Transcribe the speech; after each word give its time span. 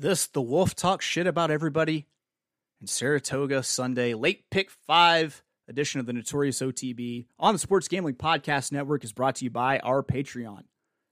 This, 0.00 0.28
the 0.28 0.40
Wolf 0.40 0.74
talks 0.74 1.04
shit 1.04 1.26
about 1.26 1.50
everybody 1.50 2.06
in 2.80 2.86
Saratoga 2.86 3.62
Sunday, 3.62 4.14
late 4.14 4.48
pick 4.48 4.70
five 4.70 5.42
edition 5.68 6.00
of 6.00 6.06
the 6.06 6.14
Notorious 6.14 6.62
OTB 6.62 7.26
on 7.38 7.52
the 7.52 7.58
Sports 7.58 7.86
Gambling 7.86 8.14
Podcast 8.14 8.72
Network 8.72 9.04
is 9.04 9.12
brought 9.12 9.34
to 9.34 9.44
you 9.44 9.50
by 9.50 9.78
our 9.80 10.02
Patreon. 10.02 10.62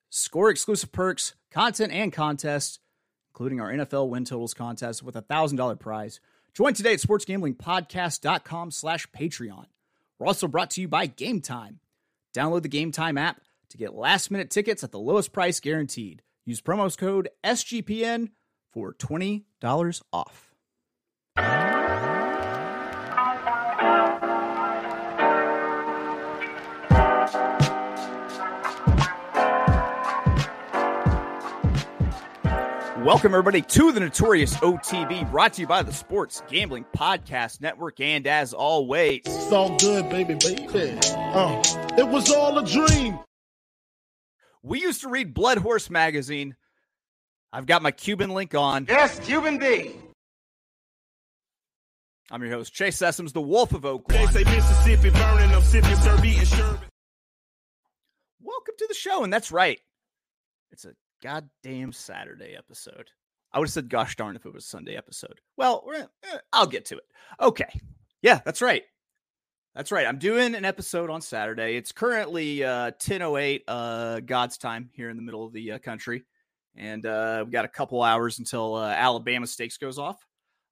Score 0.08 0.48
exclusive 0.48 0.90
perks, 0.90 1.34
content, 1.50 1.92
and 1.92 2.14
contests, 2.14 2.78
including 3.34 3.60
our 3.60 3.70
NFL 3.70 4.08
win 4.08 4.24
totals 4.24 4.54
contest 4.54 5.02
with 5.02 5.16
a 5.16 5.22
$1,000 5.22 5.78
prize. 5.78 6.18
Join 6.54 6.72
today 6.72 6.94
at 6.94 7.00
sportsgamblingpodcast.com 7.00 8.70
slash 8.70 9.06
Patreon. 9.08 9.66
We're 10.18 10.28
also 10.28 10.48
brought 10.48 10.70
to 10.70 10.80
you 10.80 10.88
by 10.88 11.04
Game 11.04 11.42
Time. 11.42 11.80
Download 12.34 12.62
the 12.62 12.70
Game 12.70 12.90
Time 12.90 13.18
app 13.18 13.42
to 13.68 13.76
get 13.76 13.92
last 13.92 14.30
minute 14.30 14.48
tickets 14.48 14.82
at 14.82 14.92
the 14.92 14.98
lowest 14.98 15.34
price 15.34 15.60
guaranteed. 15.60 16.22
Use 16.46 16.62
promo 16.62 16.96
code 16.96 17.28
SGPN 17.44 18.30
for 18.72 18.94
$20 18.94 20.02
off. 20.12 20.54
Welcome, 32.98 33.32
everybody, 33.32 33.62
to 33.62 33.92
the 33.92 34.00
Notorious 34.00 34.54
OTB, 34.56 35.30
brought 35.30 35.54
to 35.54 35.62
you 35.62 35.66
by 35.66 35.82
the 35.82 35.92
Sports 35.92 36.42
Gambling 36.48 36.84
Podcast 36.96 37.60
Network. 37.60 38.00
And 38.00 38.26
as 38.26 38.52
always, 38.52 39.22
It's 39.24 39.52
all 39.52 39.76
good, 39.78 40.08
baby, 40.10 40.34
baby. 40.34 40.98
Uh, 41.14 41.62
it 41.96 42.06
was 42.06 42.30
all 42.30 42.58
a 42.58 42.66
dream. 42.66 43.18
we 44.62 44.80
used 44.80 45.00
to 45.02 45.08
read 45.08 45.32
Blood 45.32 45.58
Horse 45.58 45.88
magazine. 45.90 46.56
I've 47.52 47.66
got 47.66 47.82
my 47.82 47.90
Cuban 47.90 48.30
link 48.30 48.54
on. 48.54 48.86
Yes, 48.88 49.18
Cuban 49.20 49.58
B. 49.58 49.94
I'm 52.30 52.42
your 52.42 52.50
host, 52.50 52.74
Chase 52.74 52.98
Sessoms, 52.98 53.32
the 53.32 53.40
Wolf 53.40 53.72
of 53.72 53.82
They 53.82 53.88
Oaklawn. 53.88 54.32
say 54.32 54.44
Mississippi 54.44 55.08
burning, 55.10 55.50
I'm 55.54 55.62
sipping, 55.62 55.96
serve 55.96 56.22
eating 56.24 56.44
sherbet. 56.44 56.88
Welcome 58.42 58.74
to 58.76 58.86
the 58.86 58.94
show. 58.94 59.24
And 59.24 59.32
that's 59.32 59.50
right, 59.50 59.80
it's 60.70 60.84
a 60.84 60.92
goddamn 61.22 61.92
Saturday 61.92 62.54
episode. 62.56 63.08
I 63.50 63.58
would 63.58 63.68
have 63.68 63.72
said 63.72 63.88
gosh 63.88 64.14
darn 64.16 64.36
if 64.36 64.44
it 64.44 64.52
was 64.52 64.64
a 64.64 64.68
Sunday 64.68 64.94
episode. 64.94 65.40
Well, 65.56 65.82
we're, 65.86 66.06
eh, 66.24 66.38
I'll 66.52 66.66
get 66.66 66.84
to 66.86 66.98
it. 66.98 67.04
Okay. 67.40 67.80
Yeah, 68.20 68.40
that's 68.44 68.60
right. 68.60 68.82
That's 69.74 69.90
right. 69.90 70.06
I'm 70.06 70.18
doing 70.18 70.54
an 70.54 70.66
episode 70.66 71.08
on 71.08 71.22
Saturday. 71.22 71.76
It's 71.76 71.92
currently 71.92 72.62
uh 72.62 72.90
10:08 72.90 73.62
uh 73.66 74.20
God's 74.20 74.58
time 74.58 74.90
here 74.92 75.08
in 75.08 75.16
the 75.16 75.22
middle 75.22 75.46
of 75.46 75.52
the 75.54 75.72
uh, 75.72 75.78
country. 75.78 76.24
And 76.78 77.04
uh 77.04 77.42
we've 77.44 77.52
got 77.52 77.64
a 77.64 77.68
couple 77.68 78.02
hours 78.02 78.38
until 78.38 78.76
uh, 78.76 78.88
Alabama 78.88 79.46
Stakes 79.46 79.76
goes 79.76 79.98
off. 79.98 80.24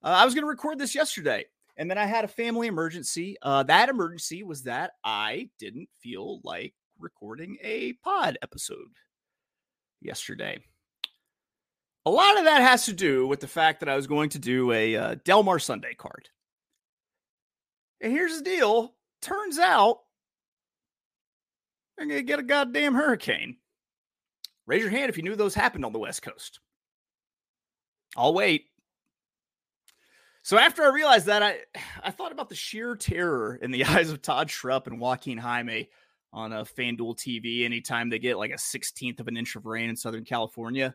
Uh, 0.02 0.08
I 0.08 0.24
was 0.24 0.34
going 0.34 0.44
to 0.44 0.48
record 0.48 0.78
this 0.78 0.94
yesterday, 0.94 1.46
and 1.76 1.90
then 1.90 1.98
I 1.98 2.06
had 2.06 2.24
a 2.24 2.28
family 2.28 2.68
emergency. 2.68 3.36
Uh, 3.42 3.64
that 3.64 3.88
emergency 3.88 4.42
was 4.42 4.62
that 4.62 4.92
I 5.04 5.50
didn't 5.58 5.88
feel 6.00 6.40
like 6.44 6.74
recording 6.98 7.58
a 7.62 7.94
pod 8.04 8.38
episode 8.42 8.94
yesterday. 10.00 10.60
A 12.04 12.10
lot 12.10 12.38
of 12.38 12.44
that 12.44 12.62
has 12.62 12.84
to 12.84 12.92
do 12.92 13.27
with 13.27 13.40
the 13.40 13.48
fact 13.48 13.80
that 13.80 13.88
I 13.88 13.96
was 13.96 14.06
going 14.06 14.28
to 14.30 14.38
do 14.38 14.70
a 14.70 14.96
uh, 14.96 15.16
Del 15.24 15.42
Mar 15.42 15.58
Sunday 15.58 15.94
card. 15.94 16.28
And 18.00 18.12
here's 18.12 18.38
the 18.38 18.44
deal 18.44 18.94
turns 19.22 19.58
out 19.58 20.00
I'm 21.98 22.08
going 22.08 22.20
to 22.20 22.24
get 22.24 22.38
a 22.38 22.44
goddamn 22.44 22.94
hurricane. 22.94 23.56
Raise 24.67 24.83
your 24.83 24.91
hand 24.91 25.09
if 25.09 25.17
you 25.17 25.22
knew 25.22 25.36
those 25.36 25.55
happened 25.55 25.84
on 25.84 25.92
the 25.92 25.98
West 25.98 26.22
Coast. 26.22 26.61
I'll 28.17 28.34
wait. 28.34 28.67
So 30.42 30.58
after 30.58 30.84
I 30.84 30.89
realized 30.89 31.27
that, 31.27 31.42
I 31.42 31.58
I 32.03 32.11
thought 32.11 32.33
about 32.33 32.48
the 32.48 32.55
sheer 32.55 32.97
terror 32.97 33.56
in 33.56 33.70
the 33.70 33.84
eyes 33.86 34.11
of 34.11 34.23
Todd 34.23 34.48
Schrupp 34.48 34.86
and 34.86 35.01
Joaquin 35.01 35.39
Jaime 35.39 35.89
on 36.33 36.52
a 36.52 36.64
FanDuel 36.64 37.17
TV 37.17 37.64
anytime 37.64 38.11
they 38.11 38.18
get 38.18 38.39
like 38.39 38.51
a 38.51 38.57
16th 38.57 39.20
of 39.20 39.29
an 39.29 39.36
inch 39.36 39.57
of 39.57 39.67
rain 39.67 39.89
in 39.89 39.96
Southern 39.96 40.24
California. 40.24 40.95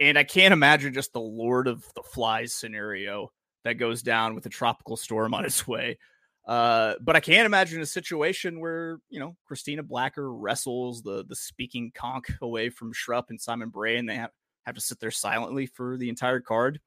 And 0.00 0.18
I 0.18 0.24
can't 0.24 0.52
imagine 0.52 0.92
just 0.92 1.12
the 1.12 1.20
Lord 1.20 1.68
of 1.68 1.86
the 1.94 2.02
Flies 2.02 2.52
scenario 2.52 3.32
that 3.62 3.74
goes 3.74 4.02
down 4.02 4.34
with 4.34 4.44
a 4.46 4.50
tropical 4.50 4.96
storm 4.96 5.32
on 5.32 5.44
its 5.44 5.66
way. 5.66 5.98
Uh, 6.46 6.94
but 7.00 7.16
I 7.16 7.20
can't 7.20 7.46
imagine 7.46 7.80
a 7.80 7.86
situation 7.86 8.60
where, 8.60 8.98
you 9.08 9.18
know, 9.18 9.34
Christina 9.46 9.82
Blacker 9.82 10.32
wrestles 10.32 11.02
the 11.02 11.24
the 11.26 11.36
speaking 11.36 11.90
conch 11.94 12.26
away 12.42 12.68
from 12.68 12.92
Schrupp 12.92 13.30
and 13.30 13.40
Simon 13.40 13.70
Bray 13.70 13.96
and 13.96 14.08
they 14.08 14.16
have, 14.16 14.30
have 14.66 14.74
to 14.74 14.80
sit 14.80 15.00
there 15.00 15.10
silently 15.10 15.66
for 15.66 15.96
the 15.96 16.10
entire 16.10 16.40
card. 16.40 16.80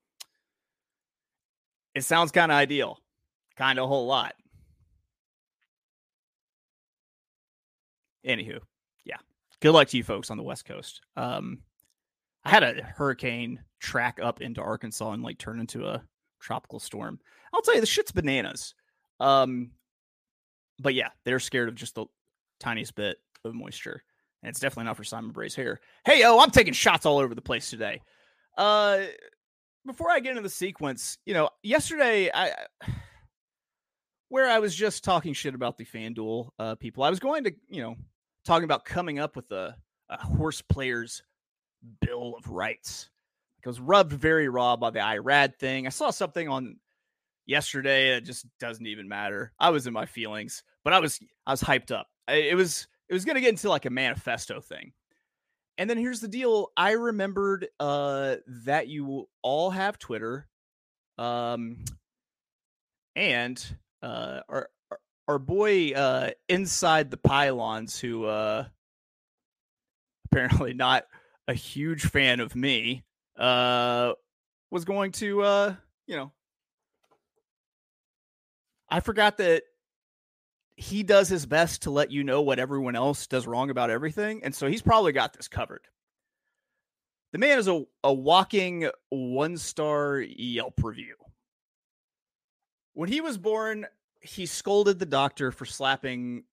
It 1.95 2.03
sounds 2.03 2.31
kind 2.31 2.51
of 2.51 2.55
ideal, 2.57 2.99
kind 3.55 3.79
of 3.79 3.85
a 3.85 3.87
whole 3.87 4.05
lot. 4.05 4.35
Anywho, 8.23 8.59
yeah. 9.05 9.17
Good 9.59 9.71
luck 9.71 9.87
to 9.87 9.97
you 9.97 10.03
folks 10.03 10.29
on 10.29 10.37
the 10.37 10.43
West 10.43 10.65
Coast. 10.65 11.01
Um, 11.15 11.59
I 12.43 12.51
had 12.51 12.61
a 12.63 12.83
hurricane 12.83 13.63
track 13.79 14.19
up 14.21 14.41
into 14.41 14.61
Arkansas 14.61 15.11
and 15.11 15.23
like 15.23 15.39
turn 15.39 15.59
into 15.59 15.87
a 15.87 16.03
tropical 16.39 16.79
storm. 16.79 17.19
I'll 17.53 17.61
tell 17.61 17.73
you, 17.73 17.81
the 17.81 17.87
shit's 17.87 18.11
bananas. 18.11 18.75
Um, 19.19 19.71
but 20.79 20.93
yeah, 20.93 21.09
they're 21.23 21.39
scared 21.39 21.69
of 21.69 21.75
just 21.75 21.95
the 21.95 22.05
tiniest 22.59 22.95
bit 22.95 23.17
of 23.43 23.53
moisture, 23.53 24.03
and 24.43 24.49
it's 24.49 24.59
definitely 24.59 24.85
not 24.85 24.97
for 24.97 25.03
Simon 25.03 25.31
Bray's 25.31 25.55
hair. 25.55 25.79
Hey, 26.05 26.23
oh, 26.23 26.39
I'm 26.39 26.51
taking 26.51 26.73
shots 26.73 27.05
all 27.05 27.17
over 27.17 27.33
the 27.33 27.41
place 27.41 27.69
today. 27.69 28.01
Uh, 28.57 29.01
before 29.85 30.11
I 30.11 30.19
get 30.19 30.31
into 30.31 30.41
the 30.41 30.49
sequence, 30.49 31.17
you 31.25 31.33
know, 31.33 31.49
yesterday 31.63 32.29
I 32.33 32.51
where 34.29 34.49
I 34.49 34.59
was 34.59 34.75
just 34.75 35.03
talking 35.03 35.33
shit 35.33 35.55
about 35.55 35.77
the 35.77 35.85
FanDuel 35.85 36.49
uh, 36.59 36.75
people, 36.75 37.03
I 37.03 37.09
was 37.09 37.19
going 37.19 37.45
to, 37.45 37.53
you 37.69 37.81
know, 37.81 37.95
talking 38.45 38.65
about 38.65 38.85
coming 38.85 39.19
up 39.19 39.35
with 39.35 39.51
a, 39.51 39.75
a 40.09 40.17
horse 40.17 40.61
player's 40.61 41.23
bill 42.01 42.35
of 42.37 42.49
rights. 42.49 43.09
It 43.63 43.67
was 43.67 43.79
rubbed 43.79 44.13
very 44.13 44.49
raw 44.49 44.75
by 44.75 44.89
the 44.89 44.99
IRAD 44.99 45.57
thing. 45.57 45.87
I 45.87 45.89
saw 45.89 46.09
something 46.09 46.47
on 46.47 46.77
yesterday 47.47 48.15
It 48.17 48.21
just 48.21 48.45
doesn't 48.59 48.85
even 48.85 49.07
matter. 49.07 49.51
I 49.59 49.69
was 49.71 49.87
in 49.87 49.93
my 49.93 50.05
feelings, 50.05 50.63
but 50.83 50.93
I 50.93 50.99
was 50.99 51.19
I 51.45 51.51
was 51.51 51.61
hyped 51.61 51.91
up. 51.91 52.07
It 52.27 52.55
was 52.55 52.87
it 53.09 53.13
was 53.13 53.25
gonna 53.25 53.41
get 53.41 53.49
into 53.49 53.69
like 53.69 53.85
a 53.85 53.89
manifesto 53.89 54.61
thing. 54.61 54.93
And 55.79 55.89
then 55.89 55.97
here's 55.97 56.19
the 56.19 56.27
deal. 56.27 56.71
I 56.75 56.91
remembered 56.91 57.67
uh, 57.79 58.37
that 58.65 58.87
you 58.87 59.27
all 59.43 59.69
have 59.69 59.97
Twitter. 59.99 60.47
Um, 61.19 61.83
and 63.15 63.63
uh, 64.01 64.41
our- 64.49 64.69
our 65.27 65.39
boy 65.39 65.91
uh, 65.91 66.31
inside 66.47 67.11
the 67.11 67.17
pylons, 67.17 67.99
who 67.99 68.23
uh, 68.25 68.65
apparently 70.31 70.73
not 70.73 71.05
a 71.47 71.53
huge 71.53 72.03
fan 72.03 72.39
of 72.39 72.55
me, 72.55 73.03
uh, 73.37 74.13
was 74.71 74.85
going 74.85 75.11
to, 75.11 75.41
uh, 75.41 75.75
you 76.07 76.15
know, 76.15 76.31
I 78.89 78.99
forgot 78.99 79.37
that 79.37 79.63
he 80.75 81.03
does 81.03 81.27
his 81.27 81.45
best 81.45 81.83
to 81.83 81.91
let 81.91 82.11
you 82.11 82.23
know 82.23 82.41
what 82.41 82.59
everyone 82.59 82.95
else 82.95 83.27
does 83.27 83.47
wrong 83.47 83.69
about 83.69 83.89
everything. 83.89 84.41
And 84.43 84.53
so 84.53 84.67
he's 84.67 84.81
probably 84.81 85.11
got 85.11 85.33
this 85.33 85.47
covered. 85.47 85.87
The 87.33 87.39
man 87.39 87.57
is 87.57 87.67
a, 87.67 87.83
a 88.03 88.13
walking 88.13 88.89
one 89.09 89.57
star 89.57 90.19
Yelp 90.19 90.81
review. 90.81 91.15
When 92.93 93.09
he 93.09 93.21
was 93.21 93.37
born, 93.37 93.87
he 94.21 94.45
scolded 94.45 94.99
the 94.99 95.05
doctor 95.05 95.51
for 95.51 95.65
slapping 95.65 96.43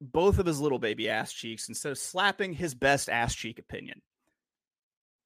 both 0.00 0.38
of 0.38 0.46
his 0.46 0.60
little 0.60 0.78
baby 0.78 1.08
ass 1.08 1.32
cheeks 1.32 1.68
instead 1.68 1.92
of 1.92 1.98
slapping 1.98 2.52
his 2.52 2.74
best 2.74 3.08
ass 3.08 3.34
cheek 3.34 3.58
opinion. 3.58 4.02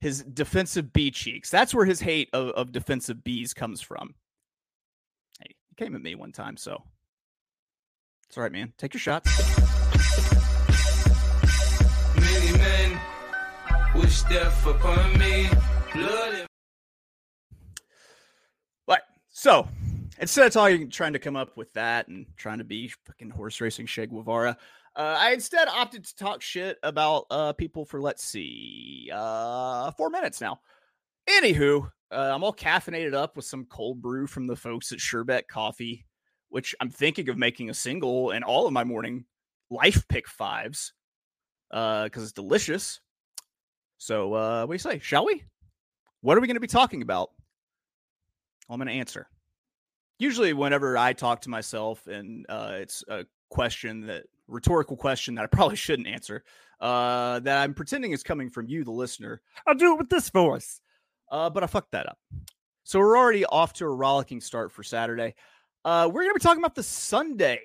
His 0.01 0.23
defensive 0.23 0.93
B 0.93 1.11
cheeks. 1.11 1.51
That's 1.51 1.75
where 1.75 1.85
his 1.85 2.01
hate 2.01 2.31
of, 2.33 2.49
of 2.51 2.73
defensive 2.73 3.19
Bs 3.19 3.55
comes 3.55 3.81
from. 3.81 4.15
Came 5.81 5.97
at 5.97 6.03
me 6.03 6.15
one 6.15 6.31
time, 6.31 6.59
so 6.59 6.83
it's 8.29 8.37
all 8.37 8.43
right, 8.43 8.53
man. 8.53 8.75
Take 8.77 8.93
your 8.93 9.01
shots. 9.01 9.31
Many 12.21 12.59
men 12.59 13.01
wish 13.95 14.21
death 14.25 14.67
upon 14.67 15.19
me. 15.19 15.49
Blood 15.95 16.47
But 18.87 19.05
so 19.31 19.67
instead 20.19 20.49
of 20.49 20.53
talking, 20.53 20.91
trying 20.91 21.15
to 21.15 21.19
come 21.19 21.35
up 21.35 21.57
with 21.57 21.73
that 21.73 22.09
and 22.09 22.27
trying 22.37 22.59
to 22.59 22.65
be 22.65 22.93
fucking 23.07 23.31
horse 23.31 23.59
racing 23.63 23.87
Che 23.87 24.05
Guevara, 24.05 24.59
uh, 24.97 25.17
I 25.19 25.33
instead 25.33 25.67
opted 25.67 26.05
to 26.05 26.15
talk 26.15 26.43
shit 26.43 26.77
about 26.83 27.25
uh, 27.31 27.55
people 27.55 27.87
for 27.87 28.03
let's 28.03 28.23
see, 28.23 29.11
uh, 29.11 29.93
four 29.93 30.11
minutes 30.11 30.43
now. 30.43 30.61
Anywho, 31.27 31.91
uh, 32.13 32.33
I'm 32.35 32.45
all 32.45 32.53
caffeinated 32.53 33.15
up 33.15 33.37
with 33.37 33.45
some 33.45 33.65
cold 33.67 34.01
brew 34.01 34.27
from 34.27 34.47
the 34.47 34.57
folks 34.57 34.93
at 34.93 35.01
Sherbet 35.01 35.49
Coffee, 35.49 36.07
which 36.49 36.75
I'm 36.81 36.91
thinking 36.91 37.29
of 37.29 37.39
making 37.39 37.71
a 37.71 37.75
single 37.75 38.31
and 38.31 38.45
all 38.45 38.67
of 38.67 38.73
my 38.73 38.85
morning 38.85 39.25
life 39.71 40.07
pick 40.09 40.29
fives 40.29 40.93
because 41.71 42.23
it's 42.23 42.33
delicious. 42.33 43.01
So, 43.99 44.35
uh, 44.35 44.67
what 44.67 44.73
do 44.73 44.75
you 44.75 44.91
say? 44.91 44.99
Shall 44.99 45.27
we? 45.27 45.45
What 46.23 46.37
are 46.37 46.41
we 46.41 46.47
going 46.47 46.57
to 46.57 46.61
be 46.61 46.67
talking 46.67 47.03
about 47.03 47.31
I'm 48.71 48.79
going 48.79 48.89
to 48.89 48.95
answer. 48.95 49.27
Usually, 50.19 50.53
whenever 50.53 50.97
I 50.97 51.13
talk 51.13 51.41
to 51.43 51.51
myself 51.51 52.07
and 52.07 52.47
uh, 52.49 52.75
it's 52.75 53.03
a 53.09 53.27
question 53.49 54.07
that 54.07 54.25
rhetorical 54.47 54.97
question 54.97 55.35
that 55.35 55.43
I 55.43 55.47
probably 55.53 55.77
shouldn't 55.77 56.09
answer, 56.09 56.45
uh, 56.81 57.41
that 57.41 57.59
I'm 57.63 57.75
pretending 57.75 58.13
is 58.13 58.23
coming 58.23 58.49
from 58.49 58.69
you, 58.69 58.85
the 58.85 58.93
listener, 58.93 59.43
I'll 59.67 59.75
do 59.75 59.95
it 59.95 59.99
with 59.99 60.09
this 60.09 60.31
voice. 60.31 60.81
Uh, 61.31 61.51
but 61.51 61.63
I 61.63 61.67
fucked 61.67 61.93
that 61.93 62.09
up. 62.09 62.19
So 62.85 62.99
we're 62.99 63.19
already 63.19 63.45
off 63.45 63.73
to 63.75 63.85
a 63.85 63.91
rollicking 63.91 64.41
start 64.41 64.73
for 64.73 64.83
Saturday. 64.83 65.35
Uh, 65.85 66.07
we're 66.13 66.23
going 66.23 66.35
to 66.35 66.39
be 66.39 66.43
talking 66.43 66.63
about 66.63 66.75
the 66.75 66.83
Sunday 66.83 67.61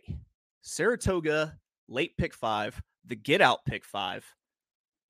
Saratoga 0.62 1.57
late 1.88 2.17
pick 2.17 2.33
five, 2.33 2.81
the 3.06 3.15
get 3.15 3.41
out 3.41 3.65
pick 3.65 3.83
five. 3.85 4.25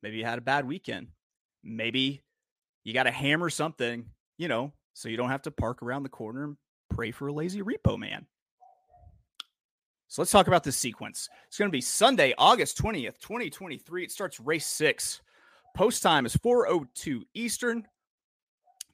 Maybe 0.04 0.18
you 0.18 0.26
had 0.26 0.38
a 0.38 0.42
bad 0.42 0.68
weekend. 0.68 1.08
Maybe 1.64 2.24
you 2.84 2.94
got 2.94 3.04
to 3.04 3.12
hammer 3.12 3.50
something, 3.50 4.06
you 4.38 4.48
know, 4.48 4.72
so 4.94 5.10
you 5.10 5.18
don't 5.18 5.30
have 5.30 5.42
to 5.44 5.52
park 5.52 5.82
around 5.82 6.04
the 6.04 6.10
corner 6.10 6.44
and 6.44 6.58
pray 6.90 7.12
for 7.12 7.28
a 7.28 7.34
lazy 7.34 7.62
repo 7.62 7.98
man. 7.98 8.26
So 10.08 10.22
let's 10.22 10.32
talk 10.32 10.48
about 10.48 10.64
this 10.64 10.78
sequence. 10.78 11.30
It's 11.48 11.58
going 11.58 11.70
to 11.70 11.76
be 11.76 11.82
Sunday, 11.82 12.34
August 12.38 12.78
20th, 12.82 13.20
2023. 13.20 14.04
It 14.04 14.12
starts 14.12 14.40
race 14.40 14.68
six. 14.68 15.22
Post 15.76 16.04
time 16.04 16.26
is 16.26 16.36
402 16.38 17.26
Eastern, 17.34 17.86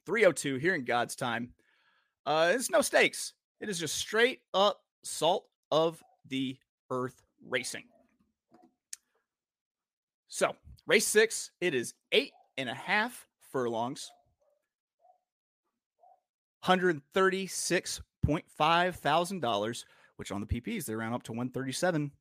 302 0.06 0.56
here 0.56 0.74
in 0.74 0.84
God's 0.84 1.16
time. 1.16 1.50
Uh, 2.26 2.52
it's 2.54 2.70
no 2.70 2.80
stakes. 2.80 3.34
It 3.60 3.68
is 3.68 3.78
just 3.78 3.96
straight 3.96 4.40
up 4.54 4.80
salt 5.04 5.44
of 5.70 6.02
the 6.28 6.56
earth 6.90 7.22
racing. 7.48 7.84
So, 10.28 10.54
race 10.86 11.06
six, 11.06 11.50
it 11.60 11.74
is 11.74 11.94
eight 12.12 12.32
and 12.56 12.68
a 12.68 12.74
half 12.74 13.26
furlongs, 13.50 14.10
$136.5 16.64 18.94
thousand, 18.94 19.44
which 20.16 20.32
on 20.32 20.40
the 20.40 20.46
PPs 20.46 20.84
they 20.84 20.94
round 20.94 21.14
up 21.14 21.22
to 21.24 21.32
137. 21.32 22.12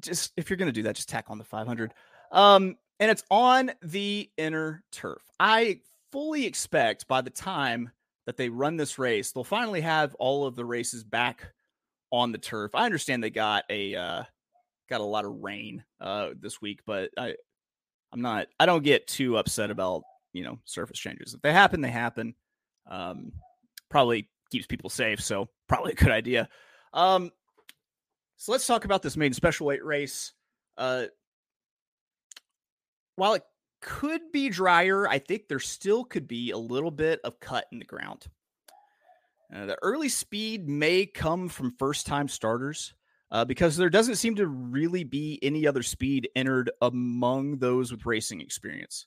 Just 0.00 0.32
if 0.36 0.50
you're 0.50 0.56
gonna 0.56 0.72
do 0.72 0.82
that, 0.82 0.96
just 0.96 1.08
tack 1.08 1.26
on 1.28 1.38
the 1.38 1.44
500. 1.44 1.94
Um, 2.30 2.76
and 3.00 3.10
it's 3.10 3.24
on 3.30 3.72
the 3.82 4.30
inner 4.36 4.82
turf. 4.90 5.22
I 5.38 5.80
fully 6.12 6.46
expect 6.46 7.06
by 7.08 7.20
the 7.20 7.30
time 7.30 7.90
that 8.26 8.36
they 8.36 8.48
run 8.48 8.76
this 8.76 8.98
race, 8.98 9.32
they'll 9.32 9.44
finally 9.44 9.80
have 9.80 10.14
all 10.16 10.46
of 10.46 10.56
the 10.56 10.64
races 10.64 11.04
back 11.04 11.52
on 12.10 12.32
the 12.32 12.38
turf. 12.38 12.74
I 12.74 12.84
understand 12.84 13.22
they 13.22 13.30
got 13.30 13.64
a 13.70 13.94
uh, 13.94 14.22
got 14.88 15.00
a 15.00 15.04
lot 15.04 15.24
of 15.24 15.42
rain 15.42 15.84
uh, 16.00 16.30
this 16.38 16.60
week, 16.60 16.80
but 16.86 17.10
I 17.16 17.34
I'm 18.12 18.20
not 18.20 18.48
I 18.58 18.66
don't 18.66 18.84
get 18.84 19.06
too 19.06 19.36
upset 19.36 19.70
about 19.70 20.02
you 20.32 20.44
know 20.44 20.58
surface 20.64 20.98
changes. 20.98 21.34
If 21.34 21.42
they 21.42 21.52
happen, 21.52 21.80
they 21.80 21.90
happen. 21.90 22.34
Um, 22.90 23.32
probably 23.88 24.28
keeps 24.50 24.66
people 24.66 24.90
safe, 24.90 25.20
so 25.20 25.48
probably 25.68 25.92
a 25.92 25.96
good 25.96 26.10
idea. 26.10 26.48
Um, 26.92 27.30
so 28.36 28.52
let's 28.52 28.66
talk 28.66 28.84
about 28.84 29.02
this 29.02 29.16
main 29.16 29.32
special 29.32 29.66
weight 29.66 29.84
race. 29.84 30.32
Uh, 30.76 31.06
while 33.18 33.34
it 33.34 33.42
could 33.80 34.20
be 34.32 34.48
drier, 34.48 35.08
I 35.08 35.18
think 35.18 35.48
there 35.48 35.58
still 35.58 36.04
could 36.04 36.28
be 36.28 36.52
a 36.52 36.58
little 36.58 36.90
bit 36.90 37.20
of 37.24 37.40
cut 37.40 37.66
in 37.72 37.80
the 37.80 37.84
ground. 37.84 38.26
Uh, 39.54 39.66
the 39.66 39.78
early 39.82 40.08
speed 40.08 40.68
may 40.68 41.04
come 41.04 41.48
from 41.48 41.74
first 41.78 42.06
time 42.06 42.28
starters 42.28 42.94
uh, 43.30 43.44
because 43.44 43.76
there 43.76 43.90
doesn't 43.90 44.16
seem 44.16 44.36
to 44.36 44.46
really 44.46 45.04
be 45.04 45.38
any 45.42 45.66
other 45.66 45.82
speed 45.82 46.28
entered 46.36 46.70
among 46.80 47.58
those 47.58 47.90
with 47.90 48.06
racing 48.06 48.40
experience. 48.40 49.06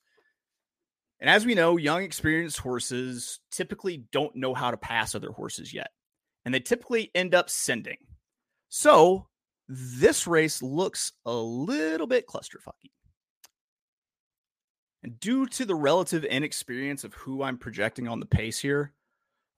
And 1.22 1.30
as 1.30 1.46
we 1.46 1.56
know, 1.56 1.78
young, 1.78 2.04
experienced 2.04 2.58
horses 2.58 3.40
typically 3.52 4.04
don't 4.12 4.36
know 4.36 4.54
how 4.54 4.72
to 4.72 4.78
pass 4.78 5.16
other 5.16 5.32
horses 5.32 5.74
yet, 5.74 5.92
and 6.44 6.54
they 6.54 6.60
typically 6.60 7.12
end 7.14 7.36
up 7.36 7.50
sending. 7.50 7.98
So 8.70 9.28
this 9.70 10.28
race 10.28 10.62
looks 10.62 11.14
a 11.26 11.34
little 11.34 12.08
bit 12.08 12.28
clusterfucky. 12.28 12.92
And 15.04 15.20
due 15.20 15.46
to 15.48 15.66
the 15.66 15.76
relative 15.76 16.24
inexperience 16.26 17.04
of 17.04 17.14
who 17.14 17.44
I'm 17.44 17.58
projecting 17.58 18.08
on 18.08 18.20
the 18.20 18.26
pace 18.26 18.60
here, 18.60 18.94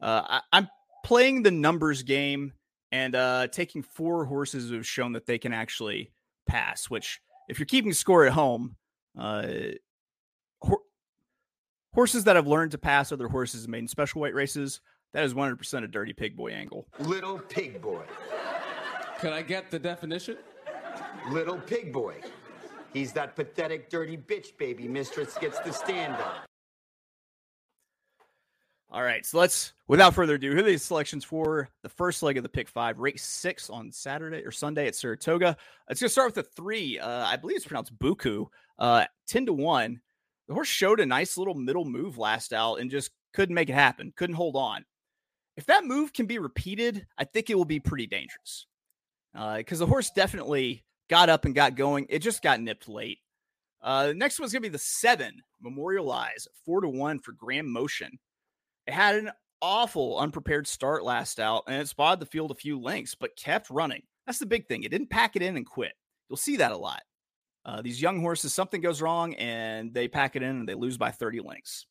uh, 0.01 0.40
I, 0.51 0.57
am 0.57 0.69
playing 1.04 1.44
the 1.44 1.51
numbers 1.51 2.04
game 2.04 2.54
and 2.92 3.16
uh, 3.16 3.48
taking 3.48 3.84
four 3.84 4.25
horses 4.25 4.69
who 4.69 4.75
have 4.75 4.88
shown 4.88 5.13
that 5.13 5.25
they 5.25 5.38
can 5.38 5.54
actually 5.54 6.12
pass. 6.48 6.90
Which, 6.90 7.19
if 7.50 7.60
you're 7.60 7.66
keeping 7.66 7.94
score 7.94 8.25
at 8.25 8.34
home, 8.34 8.75
uh, 9.18 9.48
horses 11.94 12.24
that 12.24 12.36
have 12.36 12.48
learned 12.48 12.72
to 12.72 12.78
pass 12.78 13.12
other 13.12 13.28
horses 13.28 13.63
and 13.63 13.72
made 13.72 13.80
in 13.80 13.88
special 13.88 14.22
weight 14.22 14.34
races, 14.34 14.81
that 15.13 15.24
is 15.24 15.34
100% 15.34 15.84
a 15.84 15.88
dirty 15.88 16.13
pig 16.13 16.36
boy 16.36 16.50
angle. 16.50 16.88
Little 17.00 17.38
pig 17.38 17.81
boy. 17.81 18.04
Can 19.19 19.34
I 19.34 19.42
get 19.42 19.72
the 19.72 19.80
definition? 19.80 20.38
Little 21.30 21.57
pig 21.57 21.94
boy. 21.94 22.16
He's 22.94 23.12
that 23.13 23.36
pathetic, 23.36 23.90
dirty 23.90 24.18
bitch 24.18 24.56
baby 24.57 24.88
mistress 24.88 25.36
gets 25.40 25.60
to 25.60 25.74
stand 25.74 26.13
on. 26.13 26.36
All 28.92 29.01
right, 29.01 29.25
so 29.25 29.40
let's, 29.40 29.74
without 29.88 30.13
further 30.13 30.36
ado, 30.36 30.51
here 30.51 30.60
are 30.60 30.62
the 30.62 30.78
selections 30.78 31.24
for 31.24 31.68
the 31.81 31.90
first 31.90 32.22
leg 32.22 32.38
of 32.38 32.44
the 32.44 32.50
pick 32.50 32.69
five, 32.69 33.00
race 33.00 33.24
six 33.24 33.72
on 33.72 33.92
Saturday 33.92 34.44
or 34.45 34.51
Sunday 34.51 34.86
at 34.86 34.95
Saratoga. 34.95 35.57
It's 35.90 36.00
going 36.00 36.10
to 36.10 36.12
start 36.12 36.28
with 36.28 36.45
the 36.45 36.51
three. 36.56 37.00
Uh, 37.00 37.25
I 37.25 37.36
believe 37.36 37.57
it's 37.57 37.66
pronounced 37.66 37.98
Buku, 37.98 38.45
uh, 38.78 39.06
10 39.28 39.48
to 39.48 39.54
1. 39.54 40.00
The 40.48 40.54
horse 40.54 40.68
showed 40.68 41.00
a 41.00 41.07
nice 41.07 41.40
little 41.40 41.56
middle 41.56 41.86
move 41.86 42.19
last 42.19 42.54
out 42.54 42.75
and 42.75 42.92
just 42.92 43.10
couldn't 43.34 43.56
make 43.56 43.69
it 43.69 43.74
happen, 43.74 44.13
couldn't 44.16 44.36
hold 44.36 44.56
on. 44.56 44.86
If 45.57 45.66
that 45.66 45.86
move 45.86 46.13
can 46.13 46.28
be 46.28 46.38
repeated, 46.38 47.07
I 47.18 47.24
think 47.24 47.50
it 47.50 47.56
will 47.56 47.66
be 47.66 47.80
pretty 47.80 48.06
dangerous 48.06 48.68
because 49.34 49.81
uh, 49.81 49.86
the 49.86 49.90
horse 49.90 50.12
definitely 50.12 50.84
got 51.13 51.30
up 51.30 51.45
and 51.45 51.54
got 51.54 51.75
going. 51.75 52.07
It 52.10 52.24
just 52.24 52.42
got 52.42 52.60
nipped 52.60 52.89
late. 52.89 53.19
Uh, 53.83 54.13
next 54.15 54.39
one's 54.39 54.51
gonna 54.51 54.62
be 54.62 54.69
the 54.69 54.80
seven 54.80 55.44
memorialize 55.62 56.48
four 56.65 56.81
to 56.81 56.89
one 56.89 57.19
for 57.19 57.33
Graham 57.33 57.71
Motion. 57.71 58.18
It 58.88 58.95
had 58.95 59.18
an 59.18 59.31
awful 59.62 60.18
unprepared 60.18 60.65
start 60.65 61.04
last 61.04 61.39
out, 61.39 61.65
and 61.68 61.80
it 61.80 61.88
spotted 61.88 62.19
the 62.19 62.25
field 62.25 62.50
a 62.50 62.56
few 62.56 62.81
lengths, 62.81 63.13
but 63.13 63.36
kept 63.36 63.69
running. 63.69 64.01
That's 64.25 64.39
the 64.39 64.48
big 64.48 64.68
thing. 64.68 64.81
It 64.81 64.89
didn't 64.89 65.12
pack 65.12 65.36
it 65.36 65.44
in 65.44 65.56
and 65.56 65.68
quit. 65.68 65.94
You'll 66.30 66.38
see 66.38 66.57
that 66.57 66.71
a 66.71 66.77
lot. 66.77 67.04
Uh, 67.63 67.83
these 67.83 68.01
young 68.01 68.19
horses, 68.19 68.51
something 68.51 68.81
goes 68.81 69.00
wrong, 69.00 69.36
and 69.36 69.94
they 69.94 70.07
pack 70.07 70.36
it 70.36 70.42
in 70.42 70.50
and 70.50 70.68
they 70.68 70.74
lose 70.74 70.98
by 70.98 71.12
30 71.12 71.42
lengths. 71.42 71.86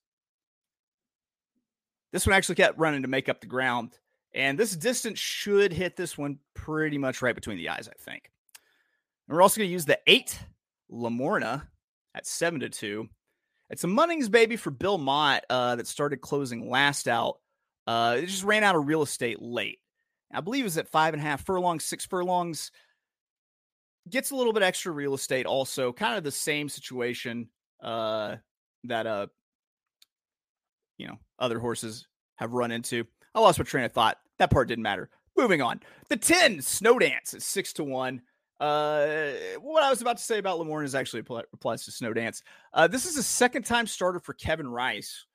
This 2.11 2.27
one 2.27 2.35
actually 2.35 2.57
kept 2.57 2.77
running 2.77 3.03
to 3.03 3.09
make 3.09 3.29
up 3.29 3.41
the 3.41 3.47
ground, 3.47 4.01
and 4.35 4.59
this 4.59 4.75
distance 4.75 5.21
should 5.21 5.73
hit 5.73 5.95
this 5.95 6.19
one 6.19 6.41
pretty 6.55 6.99
much 6.99 7.23
right 7.23 7.37
between 7.37 7.59
the 7.59 7.69
eyes, 7.69 7.89
I 7.89 7.95
think. 8.03 8.33
And 9.33 9.39
we're 9.39 9.43
also 9.45 9.61
going 9.61 9.71
to 9.71 9.73
use 9.73 9.87
the 9.87 9.99
eight 10.07 10.39
Lamorna 10.93 11.67
at 12.15 12.27
seven 12.27 12.61
to 12.61 12.69
two. 12.69 13.09
It's 13.71 13.83
a 13.83 13.87
Munnings 13.87 14.31
baby 14.31 14.57
for 14.57 14.71
Bill 14.71 14.99
Mott 14.99 15.43
uh, 15.49 15.75
that 15.77 15.87
started 15.87 16.21
closing 16.21 16.69
last 16.69 17.09
out. 17.09 17.39
Uh, 17.87 18.17
it 18.19 18.27
just 18.27 18.45
ran 18.45 18.63
out 18.63 18.77
of 18.77 18.87
real 18.87 19.01
estate 19.01 19.41
late. 19.41 19.79
I 20.35 20.43
believe 20.43 20.65
it 20.65 20.65
was 20.65 20.77
at 20.77 20.87
five 20.87 21.15
and 21.15 21.23
a 21.23 21.25
half 21.25 21.47
furlongs, 21.47 21.83
six 21.83 22.05
furlongs. 22.05 22.73
Gets 24.11 24.33
a 24.33 24.37
little 24.37 24.53
bit 24.53 24.63
extra 24.63 24.93
real 24.93 25.15
estate 25.15 25.47
also. 25.47 25.95
Kind 25.95 26.19
of 26.19 26.25
the 26.25 26.31
same 26.31 26.69
situation 26.69 27.49
uh, 27.83 28.37
that 28.85 29.07
uh, 29.07 29.29
you 30.99 31.07
know 31.07 31.17
other 31.39 31.59
horses 31.59 32.07
have 32.37 32.53
run 32.53 32.71
into. 32.71 33.07
I 33.35 33.41
lost 33.41 33.59
my 33.59 33.65
train 33.65 33.87
of 33.87 33.93
thought. 33.93 34.19
That 34.39 34.51
part 34.51 34.69
didn't 34.69 34.83
matter. 34.83 35.09
Moving 35.39 35.63
on. 35.63 35.81
The 36.11 36.19
10 36.19 36.61
Snow 36.61 36.99
Dance 36.99 37.33
is 37.33 37.47
six 37.47 37.73
to 37.75 37.85
one. 37.85 38.21
Uh, 38.63 39.33
what 39.61 39.83
I 39.83 39.91
was 39.91 40.03
about 40.03 40.19
to 40.19 40.23
say 40.23 40.39
about 40.39 40.61
Lamorna 40.61 40.85
is 40.85 40.95
actually 40.95 41.25
applies 41.53 41.85
to 41.85 41.91
Snow 41.91 42.13
Dance. 42.13 42.45
Uh, 42.73 42.87
this 42.87 43.07
is 43.07 43.17
a 43.17 43.23
second 43.23 43.65
time 43.65 43.89
starter 43.89 44.21
for 44.21 44.35
Kevin 44.35 44.69
Rice. 44.69 45.27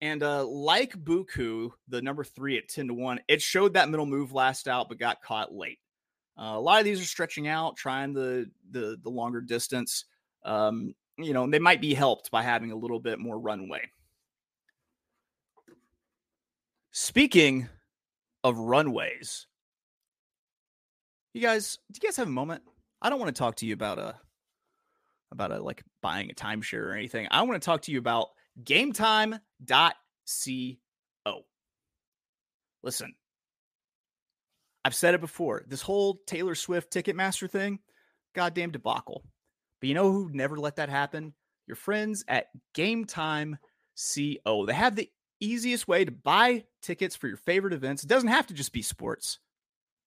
And 0.00 0.22
uh, 0.22 0.46
like 0.46 0.96
Buku, 0.96 1.70
the 1.88 2.00
number 2.00 2.24
three 2.24 2.56
at 2.56 2.70
10 2.70 2.88
to 2.88 2.94
1, 2.94 3.20
it 3.28 3.42
showed 3.42 3.74
that 3.74 3.90
middle 3.90 4.06
move 4.06 4.32
last 4.32 4.68
out, 4.68 4.88
but 4.88 4.98
got 4.98 5.20
caught 5.20 5.54
late. 5.54 5.80
Uh, 6.38 6.54
a 6.54 6.60
lot 6.60 6.78
of 6.78 6.86
these 6.86 6.98
are 6.98 7.04
stretching 7.04 7.46
out, 7.46 7.76
trying 7.76 8.14
the 8.14 8.50
the, 8.70 8.98
the 9.02 9.10
longer 9.10 9.42
distance. 9.42 10.06
Um, 10.42 10.94
you 11.18 11.34
know, 11.34 11.46
they 11.46 11.58
might 11.58 11.82
be 11.82 11.92
helped 11.92 12.30
by 12.30 12.42
having 12.42 12.72
a 12.72 12.76
little 12.76 13.00
bit 13.00 13.18
more 13.18 13.38
runway. 13.38 13.82
Speaking 16.90 17.68
of 18.42 18.56
runways, 18.56 19.46
you 21.34 21.40
guys, 21.40 21.78
do 21.90 21.98
you 22.02 22.08
guys 22.08 22.16
have 22.16 22.28
a 22.28 22.30
moment? 22.30 22.62
I 23.00 23.10
don't 23.10 23.18
want 23.18 23.34
to 23.34 23.38
talk 23.38 23.56
to 23.56 23.66
you 23.66 23.74
about 23.74 23.98
a 23.98 24.14
about 25.30 25.50
a 25.50 25.60
like 25.60 25.82
buying 26.02 26.30
a 26.30 26.34
timeshare 26.34 26.84
or 26.84 26.92
anything. 26.92 27.26
I 27.30 27.42
want 27.42 27.60
to 27.60 27.64
talk 27.64 27.82
to 27.82 27.92
you 27.92 27.98
about 27.98 28.28
gametime.co. 28.62 29.40
Listen, 32.84 33.14
I've 34.84 34.94
said 34.94 35.14
it 35.14 35.20
before. 35.20 35.64
This 35.66 35.82
whole 35.82 36.20
Taylor 36.26 36.54
Swift 36.54 36.92
Ticketmaster 36.92 37.50
thing, 37.50 37.78
goddamn 38.34 38.72
debacle. 38.72 39.24
But 39.80 39.88
you 39.88 39.94
know 39.94 40.12
who 40.12 40.30
never 40.32 40.56
let 40.58 40.76
that 40.76 40.88
happen? 40.88 41.32
Your 41.66 41.76
friends 41.76 42.24
at 42.28 42.46
Gametime 42.74 43.56
CO. 43.96 44.66
They 44.66 44.74
have 44.74 44.96
the 44.96 45.10
easiest 45.40 45.88
way 45.88 46.04
to 46.04 46.12
buy 46.12 46.64
tickets 46.82 47.16
for 47.16 47.28
your 47.28 47.36
favorite 47.36 47.72
events. 47.72 48.04
It 48.04 48.08
doesn't 48.08 48.28
have 48.28 48.46
to 48.48 48.54
just 48.54 48.72
be 48.72 48.82
sports. 48.82 49.38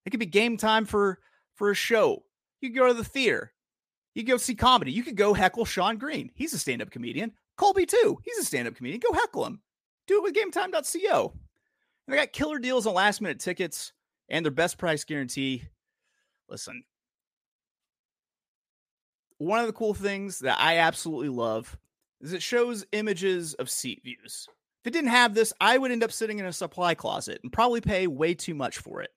It 0.06 0.12
could 0.12 0.20
be 0.20 0.26
game 0.26 0.58
time 0.58 0.86
for 0.86 1.20
for 1.56 1.72
a 1.72 1.76
show. 1.76 2.24
You 2.62 2.74
go 2.74 2.88
to 2.88 2.94
the 2.94 3.04
theater. 3.04 3.54
You 4.14 4.24
go 4.24 4.38
see 4.38 4.56
comedy. 4.56 4.92
You 4.92 5.04
could 5.04 5.18
go 5.18 5.34
heckle 5.34 5.66
Sean 5.66 5.98
Green. 5.98 6.32
He's 6.36 6.54
a 6.54 6.60
stand-up 6.60 6.90
comedian. 6.90 7.34
Colby 7.58 7.86
too. 7.86 8.20
He's 8.24 8.38
a 8.38 8.46
stand-up 8.46 8.76
comedian. 8.76 9.02
Go 9.02 9.14
heckle 9.14 9.46
him. 9.46 9.62
Do 10.08 10.18
it 10.18 10.24
with 10.24 10.36
GameTime.co. 10.36 11.34
And 11.34 12.14
they 12.14 12.18
got 12.18 12.32
killer 12.32 12.60
deals 12.60 12.88
on 12.88 12.94
last-minute 12.94 13.40
tickets 13.40 13.92
and 14.30 14.46
their 14.46 14.52
best 14.52 14.78
price 14.78 15.04
guarantee. 15.04 15.64
Listen, 16.48 16.84
one 19.38 19.60
of 19.60 19.68
the 19.68 19.74
cool 19.74 19.94
things 19.94 20.40
that 20.40 20.60
I 20.60 20.78
absolutely 20.78 21.30
love 21.30 21.78
is 22.22 22.34
it 22.34 22.42
shows 22.42 22.86
images 22.92 23.54
of 23.56 23.70
seat 23.70 24.02
views. 24.04 24.48
If 24.84 24.88
it 24.88 24.94
didn't 24.94 25.10
have 25.10 25.34
this, 25.34 25.52
I 25.60 25.78
would 25.78 25.92
end 25.92 26.04
up 26.04 26.12
sitting 26.12 26.40
in 26.40 26.46
a 26.46 26.54
supply 26.54 26.94
closet 26.94 27.40
and 27.44 27.52
probably 27.52 27.82
pay 27.82 28.08
way 28.08 28.34
too 28.34 28.54
much 28.54 28.78
for 28.78 29.02
it. 29.02 29.12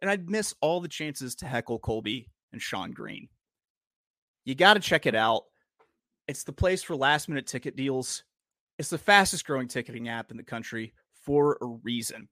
And 0.00 0.10
I'd 0.10 0.30
miss 0.30 0.54
all 0.60 0.80
the 0.80 0.88
chances 0.88 1.34
to 1.36 1.46
heckle 1.46 1.78
Colby 1.78 2.28
and 2.52 2.60
Sean 2.60 2.90
Green. 2.92 3.28
You 4.44 4.54
got 4.54 4.74
to 4.74 4.80
check 4.80 5.06
it 5.06 5.14
out. 5.14 5.44
It's 6.26 6.44
the 6.44 6.52
place 6.52 6.82
for 6.82 6.96
last 6.96 7.28
minute 7.28 7.46
ticket 7.46 7.76
deals. 7.76 8.24
It's 8.78 8.90
the 8.90 8.98
fastest 8.98 9.44
growing 9.44 9.68
ticketing 9.68 10.08
app 10.08 10.30
in 10.30 10.36
the 10.36 10.42
country 10.42 10.94
for 11.24 11.58
a 11.60 11.66
reason. 11.66 12.28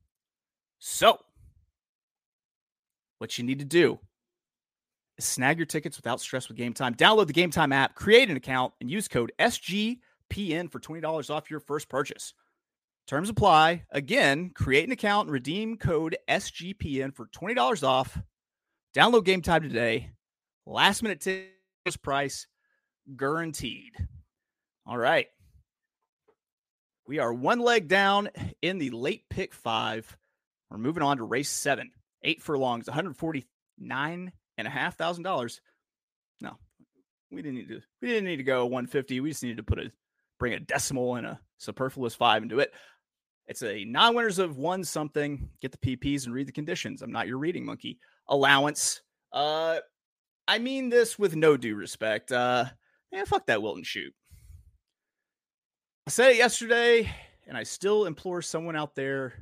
So, 0.79 1.19
what 3.19 3.37
you 3.37 3.45
need 3.45 3.59
to 3.59 3.65
do 3.65 3.99
is 5.19 5.25
snag 5.25 5.59
your 5.59 5.67
tickets 5.67 5.97
without 5.97 6.21
stress 6.21 6.49
with 6.49 6.57
Game 6.57 6.73
Time. 6.73 6.95
Download 6.95 7.27
the 7.27 7.33
Game 7.33 7.51
Time 7.51 7.73
app, 7.73 7.95
create 7.95 8.31
an 8.31 8.37
account, 8.37 8.73
and 8.81 8.91
use 8.91 9.09
code 9.09 9.33
SGPN 9.39 10.71
for 10.71 10.81
$20 10.81 11.31
off 11.31 11.51
your 11.51 11.61
first 11.61 11.89
purchase. 11.89 12.33
Terms 13.09 13.31
apply. 13.31 13.85
Again, 13.91 14.51
create 14.55 14.85
an 14.85 14.93
account 14.93 15.29
and 15.29 15.33
redeem 15.33 15.79
code 15.79 16.19
SGPN 16.29 17.15
for 17.15 17.27
$20 17.29 17.83
off. 17.83 18.21
Download 18.95 19.25
Game 19.25 19.41
Time 19.41 19.63
today. 19.63 20.11
Last 20.67 21.03
minute 21.03 21.23
tickets 21.23 21.97
price 22.03 22.47
guaranteed. 23.17 23.95
All 24.87 24.99
right. 24.99 25.27
We 27.07 27.19
are 27.19 27.33
one 27.33 27.61
leg 27.61 27.89
down 27.89 28.29
in 28.61 28.77
the 28.77 28.91
late 28.91 29.25
pick 29.31 29.55
five. 29.55 30.15
We're 30.71 30.77
moving 30.77 31.03
on 31.03 31.17
to 31.17 31.25
race 31.25 31.49
seven. 31.49 31.93
Eight 32.23 32.43
furlongs, 32.43 32.89
149 32.89 34.33
and 34.59 34.67
a 34.67 34.71
half 34.71 34.99
thousand 34.99 35.23
dollars. 35.23 35.63
No, 36.43 36.59
we 37.31 37.41
didn't 37.41 37.57
need 37.57 37.69
to. 37.69 37.81
We 38.03 38.09
didn't 38.09 38.27
need 38.27 38.37
to 38.37 38.43
go 38.43 38.67
150. 38.67 39.21
We 39.21 39.31
just 39.31 39.43
needed 39.43 39.57
to 39.57 39.63
put 39.63 39.79
a 39.79 39.91
bring 40.39 40.53
a 40.53 40.61
decimal 40.61 41.15
and 41.15 41.27
a 41.27 41.41
superfluous 41.57 42.15
five 42.15 42.43
into 42.43 42.59
it. 42.59 42.73
It's 43.49 43.63
a 43.63 43.85
non-winners 43.87 44.39
of 44.39 44.59
one 44.59 44.85
something. 44.85 45.49
Get 45.63 45.73
the 45.73 45.97
PPs 45.97 46.27
and 46.27 46.35
read 46.35 46.47
the 46.47 46.53
conditions. 46.53 47.01
I'm 47.01 47.11
not 47.11 47.27
your 47.27 47.39
reading 47.39 47.65
monkey. 47.65 47.99
Allowance. 48.29 49.01
Uh, 49.33 49.79
I 50.47 50.59
mean 50.59 50.91
this 50.91 51.19
with 51.19 51.35
no 51.35 51.57
due 51.57 51.75
respect. 51.75 52.31
Uh, 52.31 52.67
fuck 53.27 53.47
that 53.47 53.63
Wilton 53.63 53.85
shoot. 53.85 54.13
I 56.07 56.11
said 56.11 56.31
it 56.31 56.37
yesterday, 56.37 57.11
and 57.47 57.57
I 57.57 57.63
still 57.63 58.05
implore 58.05 58.43
someone 58.43 58.77
out 58.77 58.95
there 58.95 59.33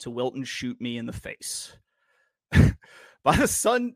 to 0.00 0.10
Wilton 0.10 0.44
shoot 0.44 0.80
me 0.80 0.96
in 0.96 1.04
the 1.04 1.12
face. 1.12 1.76
by 3.22 3.36
the 3.36 3.46
sun, 3.46 3.94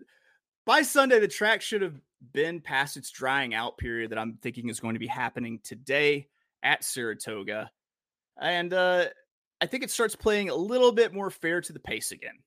by 0.66 0.83
Sunday, 0.83 1.21
the 1.21 1.28
track 1.28 1.62
should 1.62 1.83
have 1.83 1.99
been 2.33 2.61
past 2.61 2.99
its 2.99 3.11
drying 3.11 3.54
out 3.54 3.78
period 3.78 4.11
that 4.11 4.18
I'm 4.18 4.38
thinking 4.42 4.68
is 4.68 4.80
going 4.80 4.94
to 4.94 5.00
be 5.00 5.06
happening 5.06 5.61
today 5.62 6.28
at 6.62 6.85
Saratoga, 6.85 7.71
and 8.40 8.73
uh, 8.73 9.06
I 9.64 9.66
think 9.66 9.83
it 9.83 9.90
starts 9.90 10.14
playing 10.14 10.50
a 10.50 10.54
little 10.54 10.92
bit 10.92 11.14
more 11.14 11.30
fair 11.30 11.62
to 11.62 11.73
the 11.73 11.80
pace 11.80 12.12
again. 12.12 12.38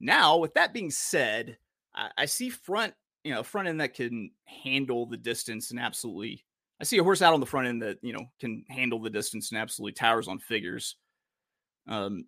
Now, 0.00 0.38
with 0.38 0.54
that 0.54 0.72
being 0.72 0.90
said, 0.90 1.58
I, 1.94 2.08
I 2.16 2.24
see 2.24 2.48
front, 2.48 2.94
you 3.24 3.34
know, 3.34 3.42
front 3.42 3.68
end 3.68 3.78
that 3.82 3.92
can 3.92 4.30
handle 4.46 5.04
the 5.04 5.18
distance 5.18 5.70
and 5.70 5.78
absolutely. 5.78 6.46
I 6.80 6.84
see 6.84 6.96
a 6.96 7.04
horse 7.04 7.20
out 7.20 7.34
on 7.34 7.40
the 7.40 7.46
front 7.46 7.68
end 7.68 7.82
that 7.82 7.98
you 8.00 8.14
know 8.14 8.24
can 8.40 8.64
handle 8.70 9.02
the 9.02 9.10
distance 9.10 9.50
and 9.50 9.60
absolutely 9.60 9.92
towers 9.92 10.28
on 10.28 10.38
figures. 10.38 10.96
Um, 11.88 12.24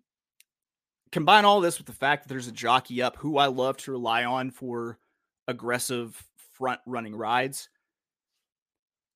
combine 1.11 1.43
all 1.43 1.59
this 1.59 1.79
with 1.79 1.87
the 1.87 1.93
fact 1.93 2.21
that 2.23 2.29
there's 2.29 2.47
a 2.47 2.51
jockey 2.51 3.01
up 3.01 3.15
who 3.15 3.39
I 3.39 3.47
love 3.47 3.77
to 3.77 3.91
rely 3.91 4.25
on 4.25 4.51
for 4.51 4.99
aggressive 5.47 6.23
front 6.53 6.81
running 6.85 7.15
rides. 7.15 7.67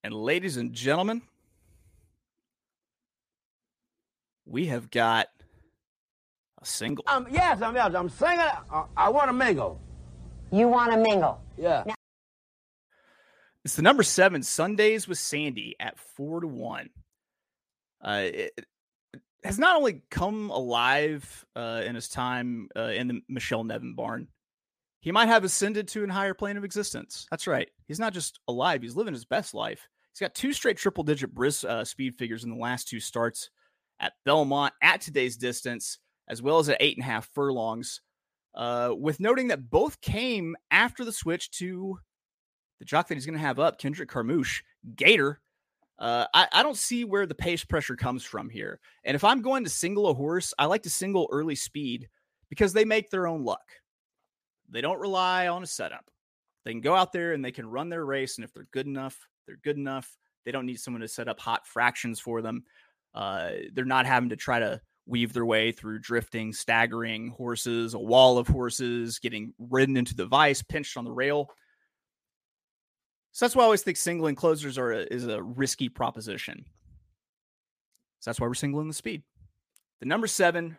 And 0.03 0.11
ladies 0.11 0.57
and 0.57 0.73
gentlemen, 0.73 1.21
we 4.45 4.67
have 4.67 4.89
got 4.91 5.27
a 6.61 6.65
single. 6.65 7.03
Um, 7.07 7.27
yes, 7.29 7.61
I'm, 7.61 7.75
yes, 7.75 7.93
I'm 7.95 8.09
singing. 8.09 8.39
I, 8.39 8.85
I 8.95 9.09
want 9.09 9.29
to 9.29 9.33
mingle. 9.33 9.79
You 10.51 10.67
want 10.67 10.91
to 10.91 10.97
mingle. 10.97 11.41
Yeah. 11.57 11.83
Now- 11.85 11.95
It's 13.65 13.75
the 13.75 13.81
number 13.81 14.03
seven 14.03 14.43
Sundays 14.43 15.07
with 15.07 15.17
Sandy 15.17 15.75
at 15.79 15.97
four 15.97 16.41
to 16.41 16.47
one. 16.47 16.89
Uh, 18.03 18.21
it 18.33 18.65
has 19.43 19.57
not 19.57 19.75
only 19.77 20.01
come 20.09 20.49
alive 20.49 21.45
uh, 21.55 21.81
in 21.85 21.95
his 21.95 22.09
time 22.09 22.67
uh, 22.75 22.83
in 22.93 23.07
the 23.07 23.21
Michelle 23.29 23.63
Nevin 23.63 23.95
barn, 23.95 24.27
he 24.99 25.11
might 25.11 25.27
have 25.27 25.43
ascended 25.43 25.87
to 25.89 26.03
a 26.03 26.11
higher 26.11 26.33
plane 26.33 26.57
of 26.57 26.63
existence. 26.63 27.27
That's 27.31 27.47
right. 27.47 27.69
He's 27.87 27.99
not 27.99 28.13
just 28.13 28.39
alive; 28.47 28.81
he's 28.81 28.95
living 28.95 29.13
his 29.13 29.25
best 29.25 29.53
life. 29.53 29.87
He's 30.11 30.19
got 30.19 30.35
two 30.35 30.53
straight 30.53 30.77
triple 30.77 31.03
digit 31.03 31.33
bris 31.33 31.63
uh, 31.63 31.83
speed 31.85 32.15
figures 32.15 32.43
in 32.43 32.49
the 32.51 32.55
last 32.57 32.87
two 32.89 32.99
starts 32.99 33.49
at 33.99 34.13
Belmont 34.25 34.73
at 34.81 35.01
today's 35.01 35.37
distance, 35.37 35.99
as 36.27 36.41
well 36.41 36.59
as 36.59 36.69
at 36.69 36.77
eight 36.79 36.97
and 36.97 37.03
a 37.03 37.07
half 37.07 37.29
furlongs. 37.33 38.01
Uh, 38.55 38.93
with 38.95 39.19
noting 39.19 39.47
that 39.47 39.69
both 39.69 39.99
came 40.01 40.55
after 40.69 41.03
the 41.03 41.11
switch 41.11 41.49
to 41.51 41.97
the 42.79 42.85
jock 42.85 43.07
that 43.07 43.15
he's 43.15 43.25
going 43.25 43.37
to 43.37 43.39
have 43.39 43.59
up, 43.59 43.79
Kendrick 43.79 44.09
Carmouche, 44.09 44.61
Gator. 44.95 45.39
Uh, 45.97 46.25
I, 46.33 46.47
I 46.51 46.63
don't 46.63 46.77
see 46.77 47.05
where 47.05 47.25
the 47.25 47.35
pace 47.35 47.63
pressure 47.63 47.95
comes 47.95 48.23
from 48.23 48.49
here. 48.49 48.79
And 49.05 49.15
if 49.15 49.23
I'm 49.23 49.41
going 49.41 49.63
to 49.63 49.69
single 49.69 50.07
a 50.07 50.13
horse, 50.13 50.53
I 50.59 50.65
like 50.65 50.83
to 50.83 50.89
single 50.89 51.27
early 51.31 51.55
speed 51.55 52.09
because 52.49 52.73
they 52.73 52.85
make 52.85 53.09
their 53.09 53.27
own 53.27 53.43
luck. 53.43 53.63
They 54.69 54.81
don't 54.81 54.99
rely 54.99 55.47
on 55.47 55.63
a 55.63 55.67
setup. 55.67 56.09
They 56.65 56.71
can 56.71 56.81
go 56.81 56.95
out 56.95 57.11
there 57.11 57.33
and 57.33 57.43
they 57.43 57.51
can 57.51 57.69
run 57.69 57.89
their 57.89 58.05
race. 58.05 58.37
And 58.37 58.45
if 58.45 58.53
they're 58.53 58.67
good 58.71 58.87
enough, 58.87 59.17
they're 59.45 59.59
good 59.63 59.77
enough. 59.77 60.17
They 60.45 60.51
don't 60.51 60.65
need 60.65 60.79
someone 60.79 61.01
to 61.01 61.07
set 61.07 61.27
up 61.27 61.39
hot 61.39 61.65
fractions 61.65 62.19
for 62.19 62.41
them. 62.41 62.63
Uh, 63.13 63.49
they're 63.73 63.85
not 63.85 64.05
having 64.05 64.29
to 64.29 64.35
try 64.35 64.59
to 64.59 64.81
weave 65.05 65.33
their 65.33 65.45
way 65.45 65.71
through 65.71 65.99
drifting, 65.99 66.53
staggering 66.53 67.29
horses, 67.29 67.93
a 67.93 67.99
wall 67.99 68.37
of 68.37 68.47
horses, 68.47 69.19
getting 69.19 69.53
ridden 69.59 69.97
into 69.97 70.15
the 70.15 70.25
vice, 70.25 70.61
pinched 70.61 70.97
on 70.97 71.03
the 71.03 71.11
rail. 71.11 71.49
So 73.33 73.45
that's 73.45 73.55
why 73.55 73.63
I 73.63 73.65
always 73.65 73.81
think 73.81 73.97
singling 73.97 74.35
closers 74.35 74.77
are 74.77 74.91
a, 74.91 74.99
is 74.99 75.27
a 75.27 75.41
risky 75.41 75.89
proposition. 75.89 76.65
So 78.19 78.29
that's 78.29 78.39
why 78.39 78.47
we're 78.47 78.53
singling 78.53 78.87
the 78.87 78.93
speed. 78.93 79.23
The 79.99 80.05
number 80.05 80.27
seven, 80.27 80.77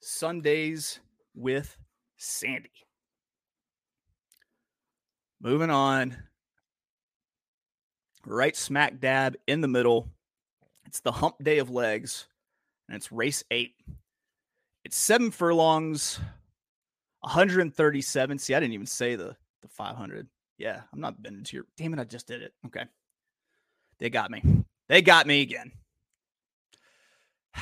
Sundays 0.00 1.00
with 1.34 1.76
Sandy. 2.16 2.70
Moving 5.40 5.70
on. 5.70 6.16
Right 8.24 8.56
smack 8.56 9.00
dab 9.00 9.36
in 9.46 9.60
the 9.60 9.68
middle. 9.68 10.10
It's 10.86 11.00
the 11.00 11.12
hump 11.12 11.36
day 11.42 11.58
of 11.58 11.70
legs, 11.70 12.26
and 12.88 12.96
it's 12.96 13.12
race 13.12 13.44
eight. 13.50 13.74
It's 14.84 14.96
seven 14.96 15.30
furlongs, 15.30 16.20
137. 17.20 18.38
See, 18.38 18.54
I 18.54 18.60
didn't 18.60 18.72
even 18.72 18.86
say 18.86 19.16
the, 19.16 19.36
the 19.62 19.68
500. 19.68 20.28
Yeah, 20.58 20.82
I'm 20.92 21.00
not 21.00 21.20
bending 21.22 21.44
to 21.44 21.56
your. 21.56 21.66
Damn 21.76 21.92
it, 21.94 22.00
I 22.00 22.04
just 22.04 22.28
did 22.28 22.42
it. 22.42 22.52
Okay. 22.66 22.84
They 23.98 24.10
got 24.10 24.30
me. 24.30 24.42
They 24.88 25.02
got 25.02 25.26
me 25.26 25.42
again. 25.42 25.72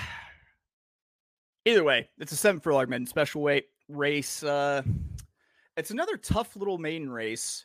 Either 1.64 1.82
way, 1.82 2.08
it's 2.18 2.32
a 2.32 2.36
seven 2.36 2.60
furlong 2.60 2.90
maiden 2.90 3.06
special 3.06 3.40
weight 3.40 3.66
race. 3.88 4.42
Uh, 4.42 4.82
it's 5.76 5.90
another 5.90 6.16
tough 6.16 6.56
little 6.56 6.78
maiden 6.78 7.10
race. 7.10 7.64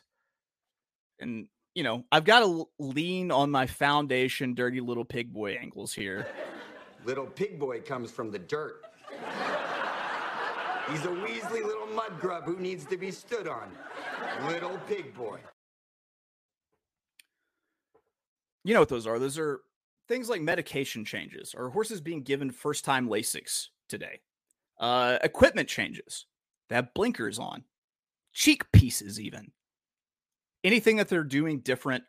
And, 1.20 1.48
you 1.74 1.82
know, 1.82 2.04
I've 2.10 2.24
got 2.24 2.40
to 2.40 2.68
lean 2.78 3.30
on 3.30 3.50
my 3.50 3.66
foundation, 3.66 4.54
dirty 4.54 4.80
little 4.80 5.04
pig 5.04 5.32
boy 5.32 5.54
angles 5.54 5.92
here. 5.92 6.26
Little 7.06 7.24
pig 7.24 7.58
boy 7.58 7.80
comes 7.80 8.10
from 8.10 8.30
the 8.30 8.38
dirt. 8.38 8.82
He's 10.90 11.02
a 11.06 11.08
Weasley 11.08 11.64
little 11.64 11.86
mud 11.86 12.20
grub 12.20 12.44
who 12.44 12.58
needs 12.58 12.84
to 12.86 12.98
be 12.98 13.10
stood 13.10 13.48
on. 13.48 13.70
Little 14.46 14.78
pig 14.86 15.14
boy. 15.14 15.38
You 18.64 18.74
know 18.74 18.80
what 18.80 18.90
those 18.90 19.06
are? 19.06 19.18
Those 19.18 19.38
are 19.38 19.60
things 20.08 20.28
like 20.28 20.42
medication 20.42 21.06
changes 21.06 21.54
or 21.56 21.70
horses 21.70 22.02
being 22.02 22.22
given 22.22 22.50
first 22.50 22.84
time 22.84 23.08
Lasix 23.08 23.68
today, 23.88 24.20
uh, 24.78 25.18
equipment 25.22 25.70
changes. 25.70 26.26
They 26.68 26.74
have 26.74 26.92
blinkers 26.92 27.38
on, 27.38 27.64
cheek 28.34 28.70
pieces, 28.72 29.18
even 29.18 29.52
anything 30.64 30.96
that 30.96 31.08
they're 31.08 31.24
doing 31.24 31.60
different 31.60 32.04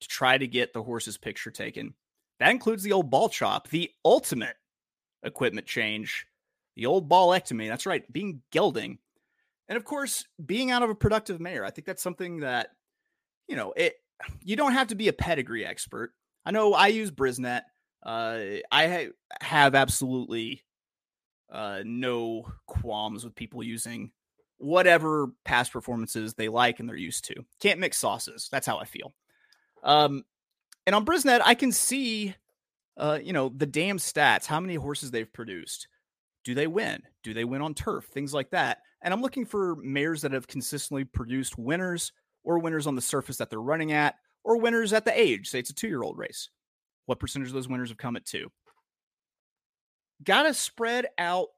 to 0.00 0.08
try 0.08 0.36
to 0.36 0.46
get 0.46 0.72
the 0.72 0.82
horse's 0.82 1.16
picture 1.16 1.50
taken. 1.50 1.94
That 2.38 2.50
includes 2.50 2.82
the 2.82 2.92
old 2.92 3.10
ball 3.10 3.28
chop, 3.28 3.68
the 3.68 3.90
ultimate 4.04 4.56
equipment 5.22 5.66
change, 5.66 6.26
the 6.76 6.86
old 6.86 7.08
ballectomy. 7.08 7.68
That's 7.68 7.86
right, 7.86 8.10
being 8.12 8.42
gelding. 8.52 8.98
And 9.68 9.76
of 9.76 9.84
course, 9.84 10.24
being 10.44 10.70
out 10.70 10.82
of 10.82 10.90
a 10.90 10.94
productive 10.94 11.40
mare. 11.40 11.64
I 11.64 11.70
think 11.70 11.86
that's 11.86 12.02
something 12.02 12.40
that, 12.40 12.68
you 13.48 13.56
know, 13.56 13.72
it 13.76 13.94
you 14.42 14.56
don't 14.56 14.72
have 14.72 14.88
to 14.88 14.94
be 14.94 15.08
a 15.08 15.12
pedigree 15.12 15.66
expert. 15.66 16.12
I 16.44 16.50
know 16.50 16.74
I 16.74 16.88
use 16.88 17.10
Brisnet. 17.10 17.62
Uh, 18.04 18.40
I 18.70 18.86
ha- 18.86 19.12
have 19.40 19.74
absolutely 19.74 20.62
uh, 21.50 21.80
no 21.84 22.46
qualms 22.66 23.24
with 23.24 23.34
people 23.34 23.62
using 23.62 24.12
whatever 24.58 25.28
past 25.44 25.72
performances 25.72 26.34
they 26.34 26.48
like 26.48 26.80
and 26.80 26.88
they're 26.88 26.96
used 26.96 27.24
to. 27.26 27.34
Can't 27.60 27.80
mix 27.80 27.98
sauces. 27.98 28.48
That's 28.50 28.66
how 28.66 28.78
I 28.78 28.84
feel. 28.84 29.14
Um, 29.82 30.24
and 30.86 30.94
on 30.94 31.04
Brisnet, 31.04 31.40
I 31.44 31.54
can 31.54 31.72
see, 31.72 32.34
uh, 32.96 33.18
you 33.22 33.32
know, 33.32 33.52
the 33.54 33.66
damn 33.66 33.98
stats, 33.98 34.46
how 34.46 34.60
many 34.60 34.76
horses 34.76 35.10
they've 35.10 35.32
produced. 35.32 35.88
Do 36.44 36.54
they 36.54 36.66
win? 36.66 37.02
Do 37.22 37.34
they 37.34 37.44
win 37.44 37.60
on 37.60 37.74
turf? 37.74 38.06
Things 38.06 38.32
like 38.32 38.50
that. 38.50 38.78
And 39.02 39.12
I'm 39.12 39.20
looking 39.20 39.44
for 39.44 39.76
mares 39.76 40.22
that 40.22 40.32
have 40.32 40.46
consistently 40.46 41.04
produced 41.04 41.58
winners 41.58 42.12
or 42.44 42.58
winners 42.58 42.86
on 42.86 42.94
the 42.94 43.02
surface 43.02 43.36
that 43.38 43.50
they're 43.50 43.60
running 43.60 43.92
at 43.92 44.14
or 44.44 44.58
winners 44.58 44.92
at 44.92 45.04
the 45.04 45.18
age. 45.18 45.48
Say 45.48 45.58
it's 45.58 45.70
a 45.70 45.74
two 45.74 45.88
year 45.88 46.02
old 46.02 46.16
race. 46.16 46.48
What 47.06 47.18
percentage 47.18 47.48
of 47.48 47.54
those 47.54 47.68
winners 47.68 47.88
have 47.90 47.98
come 47.98 48.16
at 48.16 48.24
two? 48.24 48.50
Got 50.24 50.44
to 50.44 50.54
spread 50.54 51.06
out 51.18 51.48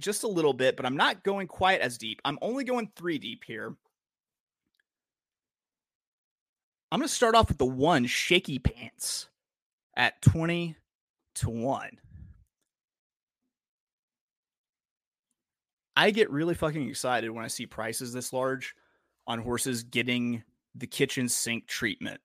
just 0.00 0.24
a 0.24 0.28
little 0.28 0.52
bit, 0.52 0.76
but 0.76 0.86
I'm 0.86 0.96
not 0.96 1.22
going 1.22 1.46
quite 1.46 1.80
as 1.80 1.98
deep. 1.98 2.20
I'm 2.24 2.38
only 2.42 2.64
going 2.64 2.90
three 2.96 3.18
deep 3.18 3.44
here. 3.44 3.74
I'm 6.92 6.98
going 6.98 7.08
to 7.08 7.14
start 7.14 7.36
off 7.36 7.48
with 7.48 7.58
the 7.58 7.66
one 7.66 8.06
shaky 8.06 8.58
pants 8.58 9.28
at 9.96 10.20
20 10.22 10.76
to 11.36 11.50
1. 11.50 11.90
I 15.96 16.10
get 16.10 16.30
really 16.30 16.54
fucking 16.54 16.88
excited 16.88 17.30
when 17.30 17.44
I 17.44 17.48
see 17.48 17.66
prices 17.66 18.12
this 18.12 18.32
large 18.32 18.74
on 19.26 19.38
horses 19.38 19.82
getting 19.82 20.42
the 20.74 20.86
kitchen 20.86 21.28
sink 21.28 21.66
treatment 21.66 22.20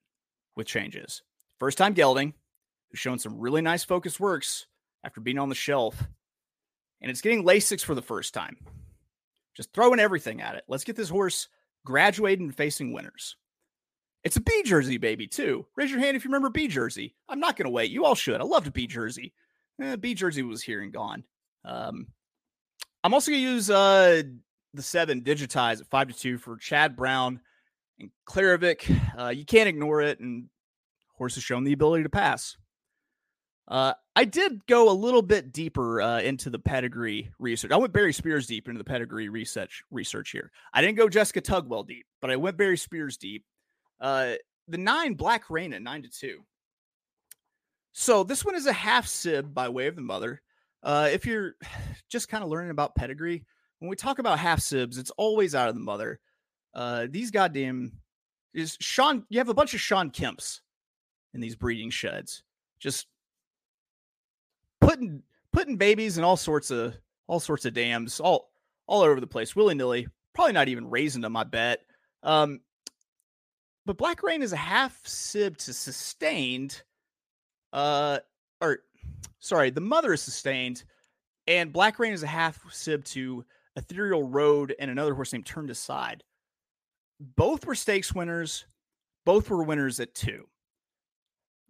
with 0.56 0.66
changes. 0.66 1.22
First 1.60 1.78
time 1.78 1.92
gelding, 1.92 2.34
who's 2.90 2.98
shown 2.98 3.18
some 3.18 3.38
really 3.38 3.60
nice 3.60 3.84
focus 3.84 4.18
works 4.18 4.66
after 5.04 5.20
being 5.20 5.38
on 5.38 5.48
the 5.48 5.54
shelf, 5.54 6.08
and 7.00 7.10
it's 7.10 7.20
getting 7.20 7.44
Lasix 7.44 7.82
for 7.82 7.94
the 7.94 8.02
first 8.02 8.34
time. 8.34 8.56
Just 9.56 9.72
throwing 9.72 10.00
everything 10.00 10.40
at 10.40 10.54
it. 10.54 10.64
Let's 10.68 10.84
get 10.84 10.96
this 10.96 11.08
horse 11.08 11.48
graduated 11.84 12.40
and 12.40 12.54
facing 12.54 12.92
winners. 12.92 13.36
It's 14.24 14.36
a 14.36 14.40
Bee 14.40 14.62
Jersey, 14.64 14.98
baby, 14.98 15.26
too. 15.26 15.66
Raise 15.76 15.90
your 15.90 16.00
hand 16.00 16.16
if 16.16 16.24
you 16.24 16.28
remember 16.28 16.50
Bee 16.50 16.68
Jersey. 16.68 17.14
I'm 17.28 17.40
not 17.40 17.56
going 17.56 17.66
to 17.66 17.72
wait. 17.72 17.90
You 17.90 18.04
all 18.04 18.14
should. 18.16 18.40
I 18.40 18.44
loved 18.44 18.72
Bee 18.72 18.86
Jersey. 18.86 19.32
Eh, 19.80 19.96
Bee 19.96 20.14
Jersey 20.14 20.42
was 20.42 20.62
here 20.62 20.82
and 20.82 20.92
gone. 20.92 21.22
Um, 21.64 22.08
I'm 23.04 23.14
also 23.14 23.30
going 23.30 23.42
to 23.42 23.50
use 23.50 23.70
uh, 23.70 24.22
the 24.74 24.82
seven 24.82 25.22
digitize 25.22 25.80
at 25.80 25.86
five 25.86 26.08
to 26.08 26.14
two 26.14 26.38
for 26.38 26.56
Chad 26.56 26.96
Brown 26.96 27.40
and 28.00 28.10
Klaravich. 28.28 29.00
Uh, 29.16 29.28
you 29.28 29.44
can't 29.44 29.68
ignore 29.68 30.02
it, 30.02 30.18
and 30.18 30.48
horse 31.16 31.36
has 31.36 31.44
shown 31.44 31.64
the 31.64 31.72
ability 31.72 32.02
to 32.02 32.08
pass. 32.08 32.56
Uh, 33.68 33.94
I 34.18 34.24
did 34.24 34.64
go 34.66 34.90
a 34.90 34.94
little 34.94 35.20
bit 35.20 35.52
deeper 35.52 36.00
uh, 36.00 36.20
into 36.20 36.48
the 36.48 36.58
pedigree 36.58 37.30
research. 37.38 37.70
I 37.70 37.76
went 37.76 37.92
Barry 37.92 38.14
Spears 38.14 38.46
deep 38.46 38.66
into 38.66 38.78
the 38.78 38.84
pedigree 38.84 39.28
research 39.28 39.82
research 39.90 40.30
here. 40.30 40.50
I 40.72 40.80
didn't 40.80 40.96
go 40.96 41.10
Jessica 41.10 41.42
Tugwell 41.42 41.86
deep, 41.86 42.06
but 42.22 42.30
I 42.30 42.36
went 42.36 42.56
Barry 42.56 42.78
Spears 42.78 43.18
deep. 43.18 43.44
Uh, 44.00 44.34
the 44.68 44.78
nine 44.78 45.14
Black 45.14 45.50
Rain 45.50 45.74
at 45.74 45.82
nine 45.82 46.02
to 46.02 46.08
two. 46.08 46.38
So 47.92 48.24
this 48.24 48.42
one 48.42 48.54
is 48.54 48.64
a 48.64 48.72
half 48.72 49.06
sib 49.06 49.52
by 49.52 49.68
way 49.68 49.86
of 49.86 49.96
the 49.96 50.02
mother. 50.02 50.40
Uh, 50.82 51.10
if 51.12 51.26
you're 51.26 51.54
just 52.08 52.30
kind 52.30 52.42
of 52.42 52.48
learning 52.48 52.70
about 52.70 52.94
pedigree, 52.94 53.44
when 53.80 53.90
we 53.90 53.96
talk 53.96 54.18
about 54.18 54.38
half 54.38 54.60
sibs, 54.60 54.96
it's 54.96 55.10
always 55.18 55.54
out 55.54 55.68
of 55.68 55.74
the 55.74 55.80
mother. 55.82 56.20
Uh, 56.72 57.06
these 57.10 57.30
goddamn 57.30 57.92
is 58.54 58.78
Sean. 58.80 59.26
You 59.28 59.40
have 59.40 59.50
a 59.50 59.54
bunch 59.54 59.74
of 59.74 59.80
Shawn 59.80 60.10
Kemps 60.10 60.62
in 61.34 61.40
these 61.42 61.54
breeding 61.54 61.90
sheds, 61.90 62.42
just 62.78 63.08
putting 64.80 65.22
putting 65.52 65.76
babies 65.76 66.18
in 66.18 66.24
all 66.24 66.36
sorts 66.36 66.70
of 66.70 66.94
all 67.26 67.40
sorts 67.40 67.64
of 67.64 67.74
dams 67.74 68.20
all 68.20 68.50
all 68.86 69.02
over 69.02 69.20
the 69.20 69.26
place, 69.26 69.56
willy 69.56 69.74
nilly. 69.74 70.06
Probably 70.34 70.52
not 70.52 70.68
even 70.68 70.90
raising 70.90 71.22
them. 71.22 71.36
I 71.36 71.44
bet. 71.44 71.80
Um, 72.22 72.60
but 73.86 73.96
Black 73.96 74.22
Rain 74.22 74.42
is 74.42 74.52
a 74.52 74.56
half 74.56 74.98
sib 75.06 75.56
to 75.58 75.72
sustained. 75.72 76.82
Uh, 77.72 78.18
or 78.60 78.80
sorry, 79.38 79.70
the 79.70 79.80
mother 79.80 80.12
is 80.12 80.22
sustained, 80.22 80.84
and 81.46 81.72
Black 81.72 81.98
Rain 81.98 82.12
is 82.12 82.22
a 82.22 82.28
half 82.28 82.60
sib 82.72 83.04
to 83.06 83.44
Ethereal 83.76 84.24
Road 84.24 84.74
and 84.78 84.90
another 84.90 85.14
horse 85.14 85.32
named 85.32 85.46
Turned 85.46 85.70
Aside. 85.70 86.24
Both 87.20 87.66
were 87.66 87.74
stakes 87.74 88.14
winners. 88.14 88.66
Both 89.24 89.50
were 89.50 89.62
winners 89.62 90.00
at 90.00 90.14
two. 90.14 90.46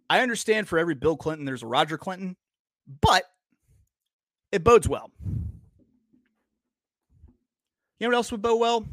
I 0.09 0.21
understand 0.21 0.67
for 0.67 0.79
every 0.79 0.95
Bill 0.95 1.17
Clinton, 1.17 1.45
there's 1.45 1.63
a 1.63 1.67
Roger 1.67 1.97
Clinton, 1.97 2.35
but 3.01 3.23
it 4.51 4.63
bodes 4.63 4.87
well. 4.87 5.11
You 7.99 8.05
know 8.05 8.09
what 8.09 8.15
else 8.15 8.31
would 8.31 8.41
bode 8.41 8.59
well? 8.59 8.85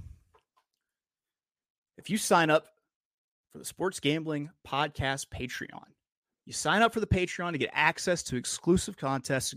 If 1.98 2.10
you 2.10 2.18
sign 2.18 2.50
up 2.50 2.66
for 3.52 3.58
the 3.58 3.64
Sports 3.64 4.00
Gambling 4.00 4.50
Podcast 4.66 5.26
Patreon, 5.28 5.84
you 6.46 6.52
sign 6.52 6.82
up 6.82 6.92
for 6.92 7.00
the 7.00 7.06
Patreon 7.06 7.52
to 7.52 7.58
get 7.58 7.70
access 7.72 8.22
to 8.24 8.36
exclusive 8.36 8.96
contests, 8.96 9.54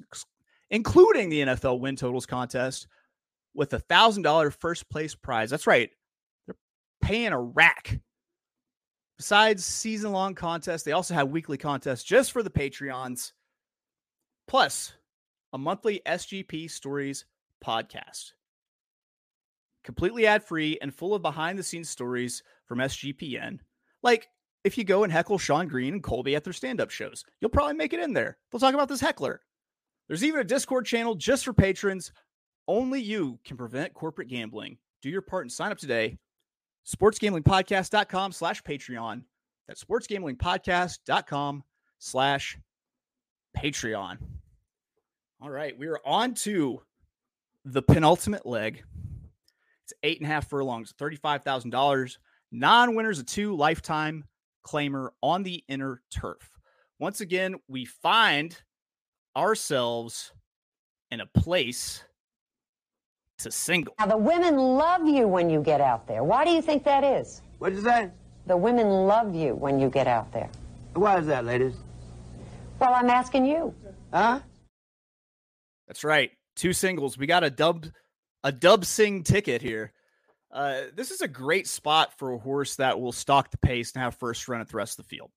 including 0.69 1.29
the 1.29 1.41
NFL 1.41 1.79
win 1.79 1.95
totals 1.95 2.25
contest 2.25 2.87
with 3.53 3.73
a 3.73 3.79
thousand 3.79 4.23
dollar 4.23 4.51
first 4.51 4.89
place 4.89 5.15
prize. 5.15 5.49
That's 5.49 5.67
right. 5.67 5.89
They're 6.45 6.55
paying 7.01 7.33
a 7.33 7.39
rack. 7.39 7.99
Besides 9.17 9.65
season 9.65 10.11
long 10.11 10.35
contests, 10.35 10.83
they 10.83 10.91
also 10.91 11.15
have 11.15 11.29
weekly 11.29 11.57
contests 11.57 12.03
just 12.03 12.31
for 12.31 12.43
the 12.43 12.51
Patreons, 12.51 13.31
plus 14.47 14.93
a 15.53 15.57
monthly 15.57 16.01
SGP 16.05 16.69
Stories 16.69 17.25
podcast. 17.63 18.33
Completely 19.83 20.27
ad 20.27 20.43
free 20.43 20.77
and 20.81 20.93
full 20.93 21.13
of 21.13 21.21
behind 21.21 21.57
the 21.57 21.63
scenes 21.63 21.89
stories 21.89 22.43
from 22.65 22.79
SGPN. 22.79 23.59
Like 24.03 24.27
if 24.63 24.77
you 24.77 24.83
go 24.83 25.03
and 25.03 25.13
heckle 25.13 25.37
Sean 25.37 25.67
Green 25.67 25.93
and 25.93 26.03
Colby 26.03 26.35
at 26.35 26.43
their 26.43 26.53
stand 26.53 26.81
up 26.81 26.89
shows, 26.89 27.23
you'll 27.39 27.49
probably 27.49 27.73
make 27.73 27.93
it 27.93 28.01
in 28.01 28.13
there. 28.13 28.37
They'll 28.51 28.59
talk 28.59 28.73
about 28.73 28.89
this 28.89 28.99
heckler. 28.99 29.41
There's 30.07 30.23
even 30.23 30.41
a 30.41 30.43
Discord 30.43 30.85
channel 30.85 31.15
just 31.15 31.45
for 31.45 31.53
patrons. 31.53 32.11
Only 32.67 33.01
you 33.01 33.39
can 33.45 33.55
prevent 33.57 33.93
corporate 33.93 34.27
gambling. 34.27 34.77
Do 35.01 35.09
your 35.09 35.21
part 35.21 35.45
and 35.45 35.51
sign 35.51 35.71
up 35.71 35.77
today. 35.77 36.17
SportsGamblingPodcast.com 36.85 38.31
slash 38.31 38.63
Patreon. 38.63 39.23
That's 39.67 39.83
SportsGamblingPodcast.com 39.83 41.63
slash 41.99 42.57
Patreon. 43.57 44.17
All 45.39 45.51
right, 45.51 45.77
we 45.77 45.85
are 45.87 45.99
on 46.03 46.33
to 46.35 46.81
the 47.63 47.81
penultimate 47.81 48.45
leg. 48.45 48.83
It's 49.83 49.93
eight 50.01 50.17
and 50.19 50.25
a 50.25 50.33
half 50.33 50.49
furlongs, 50.49 50.93
$35,000. 50.93 52.17
Non 52.51 52.95
winners, 52.95 53.19
a 53.19 53.23
two 53.23 53.55
lifetime 53.55 54.23
claimer 54.65 55.09
on 55.21 55.43
the 55.43 55.63
inner 55.67 56.01
turf. 56.09 56.49
Once 56.97 57.21
again, 57.21 57.55
we 57.67 57.85
find 57.85 58.59
ourselves 59.35 60.31
in 61.11 61.21
a 61.21 61.25
place 61.27 62.03
to 63.37 63.51
single. 63.51 63.93
Now, 63.99 64.07
the 64.07 64.17
women 64.17 64.57
love 64.57 65.07
you 65.07 65.27
when 65.27 65.49
you 65.51 65.61
get 65.61 65.81
out 65.81 66.07
there. 66.07 66.23
Why 66.23 66.45
do 66.45 66.51
you 66.51 66.61
think 66.63 66.83
that 66.85 67.03
is? 67.03 67.43
What'd 67.59 67.77
you 67.77 67.83
say? 67.83 68.09
The 68.47 68.57
women 68.57 68.87
love 68.89 69.35
you 69.35 69.53
when 69.53 69.79
you 69.79 69.89
get 69.89 70.07
out 70.07 70.31
there. 70.33 70.49
Why 70.95 71.19
is 71.19 71.27
that, 71.27 71.45
ladies? 71.45 71.75
Well, 72.79 72.93
I'm 72.93 73.09
asking 73.11 73.45
you. 73.45 73.73
Huh? 74.11 74.39
That's 75.87 76.03
right. 76.03 76.31
Two 76.55 76.73
singles. 76.73 77.17
We 77.17 77.27
got 77.27 77.43
a 77.43 77.49
dub 77.49 77.87
a 78.43 78.51
dub 78.51 78.85
sing 78.85 79.23
ticket 79.23 79.61
here. 79.61 79.93
Uh, 80.51 80.83
this 80.95 81.11
is 81.11 81.21
a 81.21 81.27
great 81.27 81.67
spot 81.67 82.17
for 82.17 82.31
a 82.31 82.37
horse 82.37 82.75
that 82.77 82.99
will 82.99 83.11
stalk 83.11 83.51
the 83.51 83.57
pace 83.57 83.91
and 83.93 84.01
have 84.01 84.15
first 84.15 84.47
run 84.47 84.61
at 84.61 84.69
the 84.69 84.77
rest 84.77 84.97
of 84.97 85.05
the 85.05 85.09
field. 85.09 85.31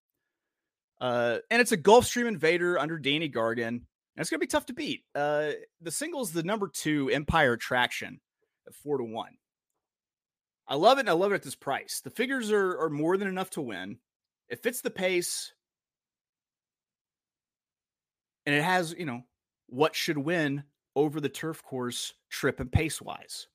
Uh, 1.00 1.38
and 1.50 1.60
it's 1.60 1.72
a 1.72 1.76
Gulfstream 1.76 2.28
Invader 2.28 2.78
under 2.78 2.98
Danny 2.98 3.28
Gargan. 3.28 3.68
And 3.68 4.22
it's 4.22 4.30
going 4.30 4.38
to 4.38 4.46
be 4.46 4.50
tough 4.50 4.66
to 4.66 4.72
beat. 4.72 5.02
Uh, 5.14 5.52
the 5.80 5.90
single's 5.90 6.32
the 6.32 6.42
number 6.42 6.68
two 6.68 7.10
Empire 7.10 7.54
Attraction 7.54 8.20
at 8.66 8.74
four 8.74 8.98
to 8.98 9.04
one. 9.04 9.32
I 10.68 10.74
love 10.74 10.98
it. 10.98 11.02
And 11.02 11.10
I 11.10 11.14
love 11.14 11.32
it 11.32 11.36
at 11.36 11.42
this 11.42 11.56
price. 11.56 12.00
The 12.04 12.10
figures 12.10 12.50
are, 12.52 12.78
are 12.78 12.90
more 12.90 13.16
than 13.16 13.28
enough 13.28 13.50
to 13.50 13.62
win. 13.62 13.98
It 14.48 14.62
fits 14.62 14.80
the 14.80 14.90
pace. 14.90 15.52
And 18.46 18.54
it 18.54 18.62
has, 18.62 18.94
you 18.96 19.06
know, 19.06 19.22
what 19.70 19.94
should 19.94 20.18
win 20.18 20.64
over 20.96 21.20
the 21.20 21.28
turf 21.28 21.62
course 21.62 22.14
trip 22.28 22.60
and 22.60 22.70
pace 22.70 23.00
wise. 23.00 23.46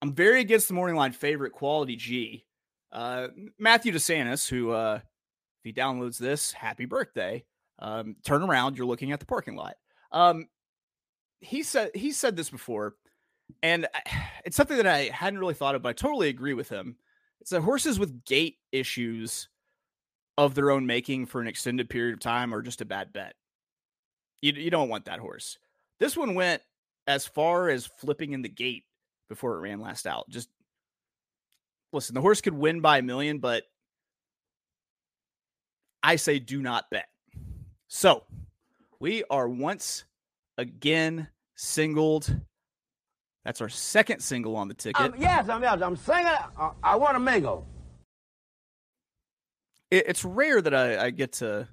I'm 0.00 0.14
very 0.14 0.40
against 0.40 0.68
the 0.68 0.74
morning 0.74 0.96
line 0.96 1.12
favorite 1.12 1.52
quality 1.52 1.96
G. 1.96 2.44
Uh, 2.92 3.28
Matthew 3.58 3.92
DeSantis, 3.92 4.48
who, 4.48 4.70
uh, 4.70 5.00
if 5.02 5.64
he 5.64 5.72
downloads 5.72 6.18
this, 6.18 6.52
happy 6.52 6.84
birthday. 6.84 7.44
Um, 7.80 8.16
turn 8.24 8.42
around, 8.42 8.76
you're 8.76 8.86
looking 8.86 9.12
at 9.12 9.20
the 9.20 9.26
parking 9.26 9.56
lot. 9.56 9.76
Um, 10.12 10.46
he 11.40 11.62
said 11.62 11.90
he 11.94 12.12
said 12.12 12.36
this 12.36 12.50
before, 12.50 12.94
and 13.62 13.86
I- 13.94 14.30
it's 14.44 14.56
something 14.56 14.76
that 14.76 14.86
I 14.86 15.10
hadn't 15.12 15.38
really 15.38 15.54
thought 15.54 15.74
of, 15.74 15.82
but 15.82 15.90
I 15.90 15.92
totally 15.92 16.28
agree 16.28 16.54
with 16.54 16.68
him. 16.68 16.96
It's 17.40 17.50
that 17.50 17.60
horses 17.60 17.98
with 17.98 18.24
gait 18.24 18.56
issues 18.72 19.48
of 20.36 20.54
their 20.54 20.70
own 20.70 20.86
making 20.86 21.26
for 21.26 21.40
an 21.40 21.48
extended 21.48 21.90
period 21.90 22.14
of 22.14 22.20
time 22.20 22.54
are 22.54 22.62
just 22.62 22.80
a 22.80 22.84
bad 22.84 23.12
bet. 23.12 23.34
You 24.40 24.52
you 24.52 24.70
don't 24.70 24.88
want 24.88 25.06
that 25.06 25.18
horse. 25.18 25.58
This 25.98 26.16
one 26.16 26.34
went 26.34 26.62
as 27.06 27.26
far 27.26 27.68
as 27.68 27.86
flipping 27.86 28.32
in 28.32 28.42
the 28.42 28.48
gate 28.48 28.84
before 29.28 29.56
it 29.56 29.60
ran 29.60 29.80
last 29.80 30.06
out. 30.06 30.28
Just 30.28 30.48
listen, 31.92 32.14
the 32.14 32.20
horse 32.20 32.40
could 32.40 32.54
win 32.54 32.80
by 32.80 32.98
a 32.98 33.02
million, 33.02 33.38
but 33.38 33.64
I 36.02 36.16
say 36.16 36.38
do 36.38 36.62
not 36.62 36.90
bet. 36.90 37.08
So 37.88 38.24
we 39.00 39.24
are 39.30 39.48
once 39.48 40.04
again 40.56 41.28
singled. 41.56 42.34
That's 43.44 43.60
our 43.60 43.68
second 43.68 44.20
single 44.20 44.56
on 44.56 44.68
the 44.68 44.74
ticket. 44.74 45.00
Um, 45.00 45.14
yes, 45.18 45.48
I'm, 45.48 45.64
I'm 45.64 45.96
singing. 45.96 46.26
I, 46.26 46.70
I 46.82 46.96
want 46.96 47.16
a 47.16 47.20
mingle. 47.20 47.66
it, 49.90 50.04
it's 50.08 50.24
rare 50.24 50.60
that 50.60 50.74
I, 50.74 51.06
I 51.06 51.10
get 51.10 51.32
to 51.34 51.68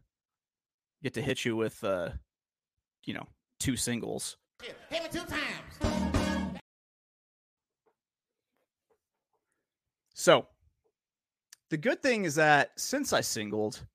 get 1.04 1.13
to 1.15 1.21
hit 1.21 1.45
you 1.45 1.56
with 1.56 1.84
uh 1.84 2.10
you 3.05 3.13
know 3.13 3.27
two 3.59 3.75
singles. 3.75 4.37
Hit 4.89 5.03
me 5.03 5.09
two 5.11 5.25
times. 5.25 6.61
So 10.13 10.47
the 11.69 11.77
good 11.77 12.01
thing 12.01 12.25
is 12.25 12.35
that 12.35 12.71
since 12.77 13.13
I 13.13 13.21
singled, 13.21 13.85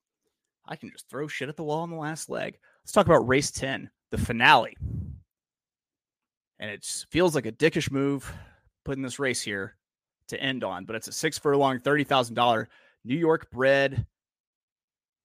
I 0.67 0.77
can 0.77 0.91
just 0.91 1.09
throw 1.09 1.27
shit 1.29 1.49
at 1.49 1.57
the 1.57 1.65
wall 1.65 1.81
on 1.81 1.91
the 1.91 1.97
last 1.97 2.29
leg. 2.29 2.59
Let's 2.83 2.93
talk 2.93 3.07
about 3.07 3.27
race 3.27 3.51
10, 3.51 3.91
the 4.11 4.19
finale. 4.19 4.77
And 6.59 6.71
it 6.71 6.85
feels 7.11 7.35
like 7.35 7.47
a 7.47 7.53
dickish 7.53 7.91
move 7.91 8.31
putting 8.85 9.03
this 9.03 9.19
race 9.19 9.41
here 9.41 9.77
to 10.29 10.41
end 10.41 10.63
on, 10.63 10.85
but 10.85 10.95
it's 10.95 11.09
a 11.09 11.13
six 11.13 11.39
furlong, 11.39 11.79
$30,000 11.79 12.67
New 13.05 13.17
York 13.17 13.51
bred 13.51 14.07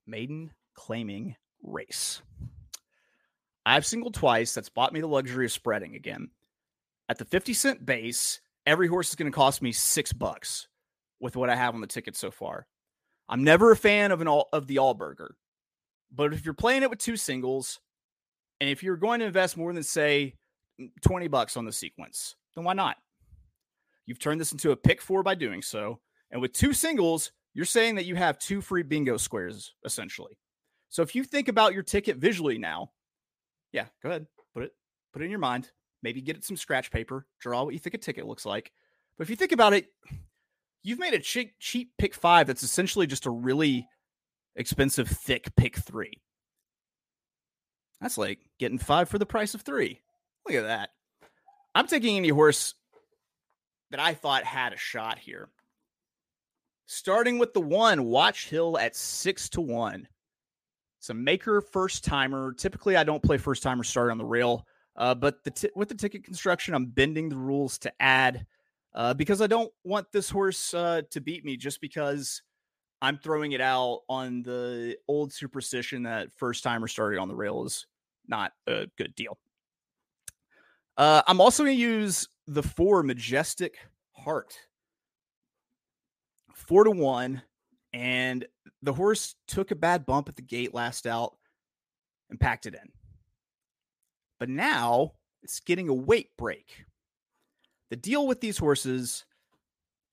maiden 0.08 0.52
claiming 0.74 1.36
race. 1.62 2.22
I've 3.66 3.86
singled 3.86 4.14
twice. 4.14 4.54
That's 4.54 4.70
bought 4.70 4.94
me 4.94 5.02
the 5.02 5.08
luxury 5.08 5.46
of 5.46 5.52
spreading 5.52 5.96
again. 5.96 6.30
At 7.10 7.18
the 7.18 7.26
50 7.26 7.54
cent 7.54 7.86
base, 7.86 8.40
every 8.66 8.88
horse 8.88 9.10
is 9.10 9.16
going 9.16 9.32
to 9.32 9.36
cost 9.36 9.62
me 9.62 9.72
six 9.72 10.14
bucks 10.14 10.68
with 11.20 11.36
what 11.36 11.50
I 11.50 11.56
have 11.56 11.74
on 11.74 11.82
the 11.82 11.88
ticket 11.88 12.16
so 12.16 12.32
far. 12.32 12.68
I'm 13.28 13.44
never 13.44 13.72
a 13.72 13.76
fan 13.76 14.12
of 14.12 14.22
an 14.22 14.28
all 14.28 14.50
of 14.54 14.68
the 14.68 14.76
Allburger, 14.76 15.30
but 16.14 16.34
if 16.34 16.46
you're 16.46 16.54
playing 16.54 16.84
it 16.84 16.90
with 16.90 17.00
two 17.00 17.18
singles, 17.18 17.80
and 18.62 18.70
if 18.70 18.84
you're 18.84 18.98
going 18.98 19.20
to 19.20 19.26
invest 19.26 19.58
more 19.58 19.74
than 19.74 19.84
say 19.84 20.36
mm, 20.80 20.90
20 21.02 21.28
bucks 21.28 21.58
on 21.58 21.66
the 21.66 21.72
sequence, 21.72 22.36
then 22.56 22.64
why 22.64 22.74
not? 22.74 22.98
You've 24.06 24.20
turned 24.20 24.40
this 24.40 24.52
into 24.52 24.72
a 24.72 24.76
pick 24.76 25.02
four 25.02 25.24
by 25.24 25.36
doing 25.36 25.62
so. 25.62 26.00
And 26.32 26.42
with 26.42 26.54
two 26.54 26.74
singles, 26.74 27.32
you're 27.54 27.66
saying 27.66 27.96
that 27.96 28.06
you 28.06 28.16
have 28.16 28.38
two 28.38 28.62
free 28.62 28.84
bingo 28.84 29.18
squares 29.18 29.74
essentially. 29.84 30.38
So 30.90 31.02
if 31.02 31.16
you 31.16 31.24
think 31.24 31.48
about 31.48 31.74
your 31.74 31.84
ticket 31.84 32.18
visually 32.18 32.58
now, 32.58 32.92
yeah, 33.76 33.88
go 34.02 34.10
ahead, 34.10 34.26
put 34.54 34.64
it 34.64 34.72
put 35.12 35.22
it 35.22 35.26
in 35.26 35.32
your 35.32 35.40
mind. 35.40 35.70
Maybe 36.02 36.22
get 36.22 36.38
it 36.38 36.46
some 36.46 36.56
scratch 36.56 36.92
paper, 36.92 37.28
draw 37.40 37.64
what 37.64 37.74
you 37.74 37.80
think 37.80 37.94
a 37.94 37.98
ticket 37.98 38.26
looks 38.26 38.46
like. 38.46 38.72
But 39.18 39.24
if 39.24 39.30
you 39.30 39.36
think 39.36 39.52
about 39.52 39.74
it, 39.74 39.88
you've 40.82 41.00
made 41.00 41.14
a 41.14 41.20
cheap, 41.20 41.54
cheap 41.60 41.92
pick 41.98 42.14
five 42.14 42.48
that's 42.48 42.64
essentially 42.64 43.06
just 43.06 43.26
a 43.26 43.32
really 43.32 43.88
expensive 44.56 45.10
thick 45.10 45.54
pick 45.58 45.76
three. 45.78 46.22
That's 48.00 48.18
like 48.18 48.40
getting 48.60 48.78
five 48.78 49.10
for 49.10 49.18
the 49.18 49.26
price 49.26 49.54
of 49.54 49.62
three. 49.62 50.00
Look 50.48 50.56
at 50.56 50.64
that. 50.64 50.90
I'm 51.74 51.88
taking 51.88 52.16
any 52.16 52.30
horse 52.30 52.76
that 53.92 54.00
I 54.00 54.14
thought 54.14 54.44
had 54.46 54.74
a 54.74 54.78
shot 54.78 55.20
here. 55.20 55.50
Starting 56.86 57.40
with 57.40 57.54
the 57.54 57.62
one, 57.62 58.06
Watch 58.06 58.48
Hill 58.48 58.78
at 58.78 58.96
six 58.96 59.50
to 59.50 59.62
one. 59.62 60.08
It's 61.06 61.12
a 61.12 61.14
maker 61.14 61.62
first 61.62 62.04
timer. 62.04 62.52
Typically, 62.54 62.96
I 62.96 63.04
don't 63.04 63.22
play 63.22 63.38
first 63.38 63.62
timer 63.62 63.84
start 63.84 64.10
on 64.10 64.18
the 64.18 64.26
rail, 64.26 64.66
uh, 64.96 65.14
but 65.14 65.44
the 65.44 65.52
t- 65.52 65.70
with 65.76 65.88
the 65.88 65.94
ticket 65.94 66.24
construction, 66.24 66.74
I'm 66.74 66.88
bending 66.88 67.30
the 67.30 67.36
rules 67.36 67.78
to 67.80 67.94
add 68.00 68.48
uh, 68.96 69.14
because 69.14 69.40
I 69.40 69.46
don't 69.46 69.72
want 69.84 70.12
this 70.12 70.32
horse 70.32 70.74
uh, 70.74 71.04
to 71.12 71.22
beat 71.22 71.46
me 71.46 71.58
just 71.58 71.80
because 71.80 72.42
I'm 73.04 73.20
throwing 73.20 73.52
it 73.52 73.62
out 73.62 74.00
on 74.10 74.42
the 74.42 74.98
old 75.08 75.32
superstition 75.32 76.02
that 76.04 76.34
first 76.34 76.64
timer 76.64 76.88
starting 76.88 77.20
on 77.20 77.28
the 77.28 77.36
rail 77.36 77.64
is 77.66 77.86
not 78.28 78.54
a 78.66 78.88
good 78.98 79.14
deal. 79.14 79.38
Uh, 80.98 81.22
I'm 81.28 81.40
also 81.40 81.66
going 81.66 81.78
to 81.78 81.84
use 81.84 82.28
the 82.48 82.64
four 82.64 83.04
majestic 83.04 83.78
heart, 84.14 84.56
four 86.56 86.84
to 86.84 86.90
one, 86.90 87.44
and 87.94 88.44
the 88.86 88.94
horse 88.94 89.36
took 89.48 89.72
a 89.72 89.76
bad 89.76 90.06
bump 90.06 90.30
at 90.30 90.36
the 90.36 90.42
gate 90.44 90.74
last 90.74 91.08
out 91.08 91.36
and 92.30 92.40
packed 92.40 92.68
it 92.68 92.76
in. 92.76 92.92
But 94.40 94.50
now 94.50 95.14
it's 95.42 95.60
getting 95.60 95.90
a 95.90 95.94
weight 95.94 96.30
break. 96.38 96.86
The 97.90 97.96
deal 97.96 98.28
with 98.28 98.42
these 98.42 98.58
horses 98.58 99.26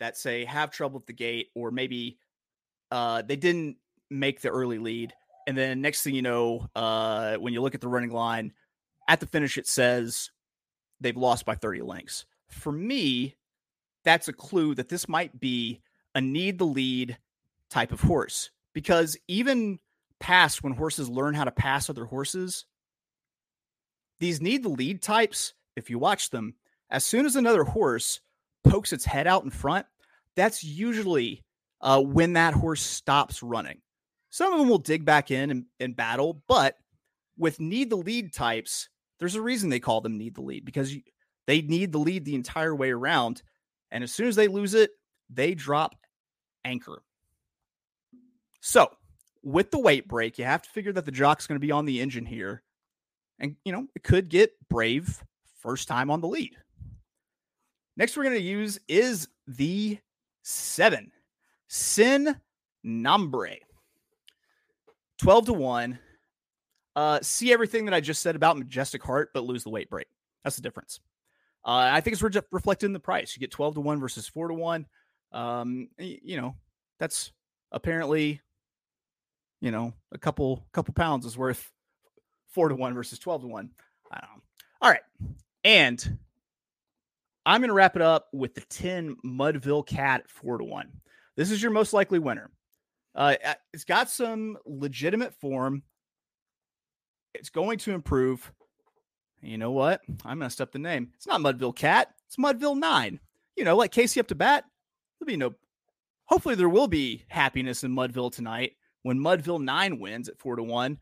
that 0.00 0.16
say 0.16 0.46
have 0.46 0.70
trouble 0.70 1.00
at 1.00 1.06
the 1.06 1.12
gate, 1.12 1.48
or 1.54 1.70
maybe 1.70 2.18
uh, 2.90 3.22
they 3.22 3.36
didn't 3.36 3.76
make 4.10 4.40
the 4.40 4.48
early 4.48 4.78
lead, 4.78 5.12
and 5.46 5.56
then 5.56 5.80
next 5.80 6.02
thing 6.02 6.14
you 6.14 6.22
know, 6.22 6.66
uh, 6.74 7.36
when 7.36 7.52
you 7.52 7.60
look 7.60 7.74
at 7.74 7.80
the 7.80 7.88
running 7.88 8.10
line 8.10 8.52
at 9.06 9.20
the 9.20 9.26
finish, 9.26 9.58
it 9.58 9.66
says 9.66 10.30
they've 11.00 11.16
lost 11.16 11.44
by 11.44 11.54
30 11.54 11.82
lengths. 11.82 12.24
For 12.48 12.72
me, 12.72 13.36
that's 14.04 14.28
a 14.28 14.32
clue 14.32 14.74
that 14.76 14.88
this 14.88 15.08
might 15.08 15.38
be 15.38 15.82
a 16.14 16.20
need 16.20 16.58
the 16.58 16.66
lead 16.66 17.18
type 17.68 17.92
of 17.92 18.00
horse 18.00 18.50
because 18.72 19.16
even 19.28 19.78
past 20.20 20.62
when 20.62 20.72
horses 20.72 21.08
learn 21.08 21.34
how 21.34 21.44
to 21.44 21.50
pass 21.50 21.90
other 21.90 22.04
horses, 22.04 22.64
these 24.20 24.40
need 24.40 24.62
the 24.62 24.68
lead 24.68 25.02
types, 25.02 25.54
if 25.76 25.90
you 25.90 25.98
watch 25.98 26.30
them, 26.30 26.54
as 26.90 27.04
soon 27.04 27.26
as 27.26 27.36
another 27.36 27.64
horse 27.64 28.20
pokes 28.64 28.92
its 28.92 29.04
head 29.04 29.26
out 29.26 29.44
in 29.44 29.50
front, 29.50 29.86
that's 30.36 30.62
usually 30.62 31.42
uh, 31.80 32.00
when 32.00 32.34
that 32.34 32.54
horse 32.54 32.82
stops 32.82 33.42
running. 33.42 33.80
Some 34.30 34.52
of 34.52 34.58
them 34.58 34.68
will 34.68 34.78
dig 34.78 35.04
back 35.04 35.30
in 35.30 35.50
and, 35.50 35.64
and 35.80 35.96
battle, 35.96 36.42
but 36.48 36.76
with 37.36 37.60
need 37.60 37.90
the 37.90 37.96
lead 37.96 38.32
types, 38.32 38.88
there's 39.18 39.34
a 39.34 39.42
reason 39.42 39.68
they 39.68 39.80
call 39.80 40.00
them 40.00 40.18
need 40.18 40.34
the 40.34 40.42
lead 40.42 40.64
because 40.64 40.94
you, 40.94 41.02
they 41.46 41.62
need 41.62 41.92
the 41.92 41.98
lead 41.98 42.24
the 42.24 42.34
entire 42.34 42.74
way 42.74 42.90
around. 42.90 43.42
And 43.90 44.04
as 44.04 44.12
soon 44.12 44.28
as 44.28 44.36
they 44.36 44.48
lose 44.48 44.74
it, 44.74 44.90
they 45.28 45.54
drop 45.54 45.94
anchor. 46.64 47.02
So, 48.64 48.88
with 49.42 49.72
the 49.72 49.80
weight 49.80 50.06
break, 50.06 50.38
you 50.38 50.44
have 50.44 50.62
to 50.62 50.70
figure 50.70 50.92
that 50.92 51.04
the 51.04 51.10
jock's 51.10 51.48
going 51.48 51.56
to 51.56 51.66
be 51.66 51.72
on 51.72 51.84
the 51.84 52.00
engine 52.00 52.24
here. 52.24 52.62
And, 53.40 53.56
you 53.64 53.72
know, 53.72 53.88
it 53.96 54.04
could 54.04 54.28
get 54.28 54.52
brave 54.68 55.22
first 55.58 55.88
time 55.88 56.10
on 56.10 56.20
the 56.20 56.28
lead. 56.28 56.56
Next, 57.96 58.16
we're 58.16 58.22
going 58.22 58.36
to 58.36 58.40
use 58.40 58.78
is 58.86 59.28
the 59.48 59.98
seven 60.42 61.10
Sin 61.66 62.36
Nombre. 62.84 63.56
12 65.18 65.46
to 65.46 65.52
1. 65.54 65.98
Uh, 66.94 67.18
see 67.20 67.52
everything 67.52 67.86
that 67.86 67.94
I 67.94 68.00
just 68.00 68.22
said 68.22 68.36
about 68.36 68.58
Majestic 68.58 69.02
Heart, 69.02 69.30
but 69.34 69.44
lose 69.44 69.64
the 69.64 69.70
weight 69.70 69.90
break. 69.90 70.06
That's 70.44 70.56
the 70.56 70.62
difference. 70.62 71.00
Uh, 71.64 71.88
I 71.90 72.00
think 72.00 72.12
it's 72.12 72.22
re- 72.22 72.42
reflected 72.52 72.86
in 72.86 72.92
the 72.92 73.00
price. 73.00 73.34
You 73.34 73.40
get 73.40 73.50
12 73.50 73.74
to 73.74 73.80
1 73.80 73.98
versus 73.98 74.28
4 74.28 74.48
to 74.48 74.54
1. 74.54 74.86
Um, 75.32 75.88
you 75.98 76.36
know, 76.36 76.54
that's 77.00 77.32
apparently, 77.72 78.40
you 79.62 79.70
know, 79.70 79.94
a 80.10 80.18
couple 80.18 80.66
couple 80.72 80.92
pounds 80.92 81.24
is 81.24 81.38
worth 81.38 81.70
4 82.48 82.68
to 82.68 82.74
1 82.74 82.94
versus 82.94 83.18
12 83.18 83.42
to 83.42 83.46
1. 83.46 83.70
I 84.10 84.20
don't 84.20 84.28
know. 84.28 84.42
All 84.82 84.90
right. 84.90 85.00
And 85.64 86.18
I'm 87.46 87.60
going 87.60 87.68
to 87.68 87.74
wrap 87.74 87.94
it 87.94 88.02
up 88.02 88.26
with 88.32 88.54
the 88.54 88.60
10 88.62 89.16
Mudville 89.24 89.86
Cat 89.86 90.24
4 90.28 90.58
to 90.58 90.64
1. 90.64 90.90
This 91.36 91.50
is 91.52 91.62
your 91.62 91.70
most 91.70 91.92
likely 91.92 92.18
winner. 92.18 92.50
Uh, 93.14 93.36
it's 93.72 93.84
got 93.84 94.10
some 94.10 94.58
legitimate 94.66 95.32
form. 95.34 95.84
It's 97.32 97.50
going 97.50 97.78
to 97.78 97.92
improve. 97.92 98.52
You 99.42 99.58
know 99.58 99.70
what? 99.70 100.00
I 100.24 100.34
messed 100.34 100.60
up 100.60 100.72
the 100.72 100.78
name. 100.80 101.12
It's 101.14 101.26
not 101.26 101.40
Mudville 101.40 101.74
Cat. 101.74 102.08
It's 102.26 102.36
Mudville 102.36 102.78
Nine. 102.78 103.20
You 103.56 103.64
know, 103.64 103.76
like 103.76 103.92
Casey 103.92 104.18
up 104.18 104.26
to 104.28 104.34
bat. 104.34 104.64
There'll 105.18 105.28
be 105.28 105.36
no. 105.36 105.54
Hopefully, 106.24 106.54
there 106.54 106.68
will 106.68 106.88
be 106.88 107.24
happiness 107.28 107.84
in 107.84 107.94
Mudville 107.94 108.32
tonight 108.32 108.72
when 109.02 109.18
Mudville 109.18 109.62
Nine 109.62 109.98
wins 109.98 110.28
at 110.28 110.38
four 110.38 110.56
to 110.56 110.62
one, 110.62 110.98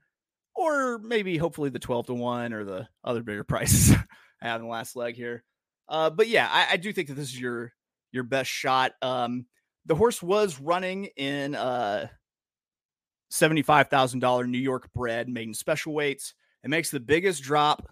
or 0.55 0.99
maybe 0.99 1.37
hopefully 1.37 1.71
the 1.71 1.79
twelve 1.79 2.07
to 2.07 2.15
one 2.15 2.53
or 2.53 2.65
the 2.65 2.89
other 3.05 3.23
bigger 3.23 3.45
prices 3.49 3.95
I 4.43 4.49
have 4.49 4.61
in 4.61 4.67
the 4.67 4.73
last 4.73 4.97
leg 4.97 5.15
here. 5.15 5.45
Uh, 5.89 6.11
but 6.11 6.29
yeah, 6.29 6.49
I, 6.51 6.75
I 6.75 6.77
do 6.77 6.93
think 6.93 7.09
that 7.09 7.15
this 7.15 7.29
is 7.29 7.41
your 7.41 7.73
your 8.13 8.25
best 8.25 8.51
shot. 8.51 8.93
Um, 9.03 9.47
the 9.87 9.95
horse 9.95 10.23
was 10.23 10.61
running 10.61 11.07
in 11.17 11.55
uh 11.55 12.09
$75,000 13.31 14.49
New 14.49 14.59
York 14.59 14.93
bred 14.93 15.29
maiden 15.29 15.55
special 15.55 15.95
weights. 15.95 16.35
It 16.65 16.71
makes 16.71 16.91
the 16.91 17.01
biggest 17.01 17.43
drop 17.43 17.89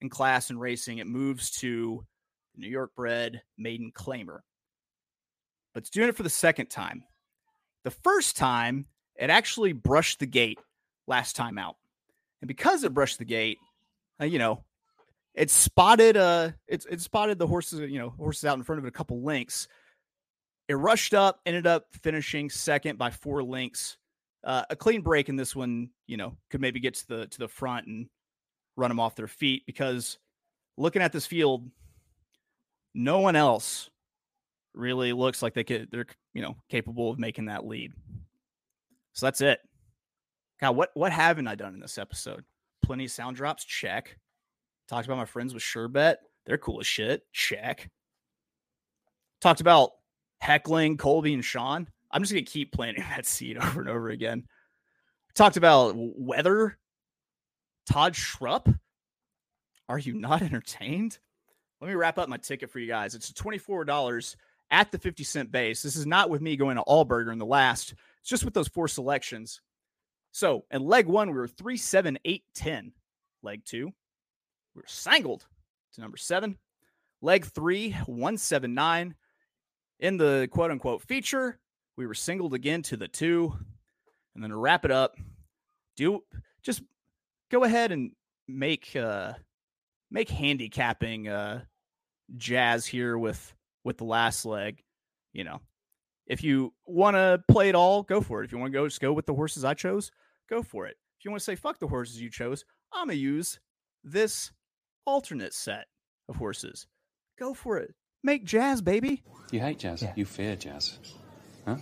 in 0.00 0.08
class 0.08 0.50
and 0.50 0.60
racing, 0.60 0.98
it 0.98 1.06
moves 1.06 1.50
to 1.50 2.04
New 2.56 2.68
York 2.68 2.94
bred 2.96 3.42
maiden 3.58 3.92
claimer. 3.94 4.40
But 5.74 5.82
it's 5.82 5.90
doing 5.90 6.08
it 6.08 6.16
for 6.16 6.22
the 6.22 6.30
second 6.30 6.66
time. 6.68 7.04
The 7.84 7.90
first 7.90 8.36
time, 8.36 8.86
it 9.20 9.30
actually 9.30 9.72
brushed 9.72 10.18
the 10.18 10.26
gate 10.26 10.58
last 11.06 11.36
time 11.36 11.58
out. 11.58 11.76
And 12.40 12.48
because 12.48 12.82
it 12.82 12.94
brushed 12.94 13.18
the 13.18 13.24
gate, 13.24 13.58
uh, 14.20 14.24
you 14.24 14.38
know, 14.38 14.64
it 15.34 15.50
spotted 15.50 16.16
uh 16.16 16.50
it, 16.66 16.84
it 16.90 17.00
spotted 17.00 17.38
the 17.38 17.46
horses, 17.46 17.80
you 17.80 17.98
know, 17.98 18.10
horses 18.10 18.44
out 18.44 18.56
in 18.56 18.64
front 18.64 18.78
of 18.78 18.84
it 18.84 18.88
a 18.88 18.92
couple 18.92 19.22
links. 19.22 19.68
It 20.68 20.74
rushed 20.74 21.14
up, 21.14 21.40
ended 21.44 21.66
up 21.66 21.86
finishing 22.02 22.48
second 22.48 22.98
by 22.98 23.10
four 23.10 23.42
links. 23.42 23.96
Uh, 24.42 24.62
a 24.70 24.76
clean 24.76 25.02
break 25.02 25.28
in 25.28 25.36
this 25.36 25.54
one, 25.54 25.90
you 26.06 26.16
know, 26.16 26.36
could 26.48 26.60
maybe 26.60 26.80
get 26.80 26.94
to 26.94 27.08
the 27.08 27.26
to 27.26 27.38
the 27.38 27.48
front 27.48 27.86
and 27.86 28.08
run 28.76 28.88
them 28.88 29.00
off 29.00 29.16
their 29.16 29.28
feet 29.28 29.64
because 29.66 30.18
looking 30.78 31.02
at 31.02 31.12
this 31.12 31.26
field, 31.26 31.68
no 32.94 33.18
one 33.18 33.36
else 33.36 33.90
really 34.74 35.12
looks 35.12 35.42
like 35.42 35.52
they 35.52 35.64
could 35.64 35.88
they're 35.90 36.06
you 36.32 36.40
know 36.40 36.56
capable 36.68 37.10
of 37.10 37.18
making 37.18 37.46
that 37.46 37.66
lead. 37.66 37.92
So 39.20 39.26
that's 39.26 39.42
it. 39.42 39.60
God, 40.62 40.76
what 40.76 40.92
what 40.94 41.12
haven't 41.12 41.46
I 41.46 41.54
done 41.54 41.74
in 41.74 41.80
this 41.80 41.98
episode? 41.98 42.42
Plenty 42.82 43.04
of 43.04 43.10
sound 43.10 43.36
drops, 43.36 43.66
check. 43.66 44.16
Talked 44.88 45.06
about 45.06 45.18
my 45.18 45.26
friends 45.26 45.52
with 45.52 45.62
Sherbet. 45.62 46.16
They're 46.46 46.56
cool 46.56 46.80
as 46.80 46.86
shit. 46.86 47.22
Check. 47.30 47.90
Talked 49.42 49.60
about 49.60 49.90
heckling 50.40 50.96
Colby 50.96 51.34
and 51.34 51.44
Sean. 51.44 51.86
I'm 52.10 52.22
just 52.22 52.32
gonna 52.32 52.46
keep 52.46 52.72
planting 52.72 53.04
that 53.10 53.26
seed 53.26 53.58
over 53.58 53.82
and 53.82 53.90
over 53.90 54.08
again. 54.08 54.44
Talked 55.34 55.58
about 55.58 55.92
weather. 55.96 56.78
Todd 57.90 58.14
Schrupp. 58.14 58.74
Are 59.86 59.98
you 59.98 60.14
not 60.14 60.40
entertained? 60.50 61.18
Let 61.82 61.88
me 61.88 61.94
wrap 61.94 62.16
up 62.16 62.30
my 62.30 62.38
ticket 62.38 62.70
for 62.70 62.78
you 62.78 62.86
guys. 62.86 63.14
It's 63.14 63.30
$24 63.32 64.36
at 64.70 64.90
the 64.90 64.98
50 64.98 65.24
cent 65.24 65.52
base. 65.52 65.82
This 65.82 65.96
is 65.96 66.06
not 66.06 66.30
with 66.30 66.40
me 66.40 66.56
going 66.56 66.76
to 66.76 66.84
Allburger 66.84 67.32
in 67.32 67.38
the 67.38 67.44
last. 67.44 67.92
It's 68.20 68.30
just 68.30 68.44
with 68.44 68.54
those 68.54 68.68
four 68.68 68.88
selections. 68.88 69.60
So 70.32 70.64
in 70.70 70.82
leg 70.82 71.06
one, 71.06 71.28
we 71.28 71.36
were 71.36 71.48
three, 71.48 71.76
seven, 71.76 72.18
eight, 72.24 72.44
10. 72.54 72.92
Leg 73.42 73.64
two, 73.64 73.86
we 74.74 74.82
were 74.82 74.84
sangled 74.86 75.46
to 75.94 76.00
number 76.00 76.18
seven. 76.18 76.58
Leg 77.22 77.46
three, 77.46 77.92
179. 77.92 79.14
In 80.00 80.16
the 80.16 80.48
quote 80.50 80.70
unquote 80.70 81.02
feature, 81.02 81.58
we 81.96 82.06
were 82.06 82.14
singled 82.14 82.54
again 82.54 82.82
to 82.82 82.96
the 82.96 83.08
two. 83.08 83.54
And 84.34 84.42
then 84.42 84.50
to 84.50 84.56
wrap 84.56 84.84
it 84.84 84.90
up, 84.90 85.16
do 85.96 86.22
just 86.62 86.82
go 87.50 87.64
ahead 87.64 87.92
and 87.92 88.12
make 88.48 88.94
uh 88.96 89.34
make 90.10 90.28
handicapping 90.28 91.28
uh 91.28 91.62
jazz 92.36 92.86
here 92.86 93.18
with 93.18 93.54
with 93.84 93.98
the 93.98 94.04
last 94.04 94.44
leg. 94.46 94.82
You 95.32 95.44
know, 95.44 95.60
if 96.30 96.44
you 96.44 96.72
want 96.86 97.16
to 97.16 97.42
play 97.48 97.68
it 97.68 97.74
all, 97.74 98.04
go 98.04 98.20
for 98.20 98.40
it. 98.40 98.44
If 98.44 98.52
you 98.52 98.58
want 98.58 98.72
to 98.72 98.78
go, 98.78 98.86
just 98.86 99.00
go 99.00 99.12
with 99.12 99.26
the 99.26 99.34
horses 99.34 99.64
I 99.64 99.74
chose, 99.74 100.12
go 100.48 100.62
for 100.62 100.86
it. 100.86 100.96
If 101.18 101.24
you 101.24 101.30
want 101.32 101.40
to 101.40 101.44
say 101.44 101.56
fuck 101.56 101.80
the 101.80 101.88
horses 101.88 102.20
you 102.20 102.30
chose, 102.30 102.64
I'm 102.92 103.08
gonna 103.08 103.14
use 103.14 103.58
this 104.04 104.52
alternate 105.04 105.52
set 105.52 105.86
of 106.28 106.36
horses. 106.36 106.86
Go 107.36 107.52
for 107.52 107.78
it. 107.78 107.94
Make 108.22 108.44
jazz, 108.44 108.80
baby. 108.80 109.24
You 109.50 109.58
hate 109.58 109.80
jazz. 109.80 110.04
You 110.14 110.24
fear 110.24 110.54
jazz. 110.54 110.98
Huh? 111.66 111.76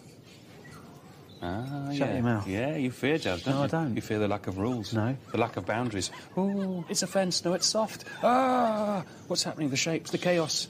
Ah, 1.42 1.90
Shut 1.90 2.08
yeah. 2.08 2.14
your 2.14 2.22
mouth. 2.22 2.48
Yeah, 2.48 2.76
you 2.76 2.90
fear 2.90 3.18
jazz, 3.18 3.42
don't 3.42 3.54
No, 3.54 3.62
I 3.64 3.66
don't. 3.66 3.94
You 3.94 4.00
fear 4.00 4.18
the 4.18 4.28
lack 4.28 4.46
of 4.46 4.56
rules. 4.58 4.94
No. 4.94 5.14
The 5.30 5.38
lack 5.38 5.56
of 5.58 5.66
boundaries. 5.66 6.10
Oh, 6.38 6.84
it's 6.88 7.02
a 7.02 7.06
fence. 7.06 7.44
No, 7.44 7.52
it's 7.52 7.66
soft. 7.66 8.04
Ah, 8.22 9.04
what's 9.26 9.42
happening? 9.42 9.68
The 9.68 9.76
shapes, 9.76 10.10
the 10.10 10.18
chaos. 10.18 10.68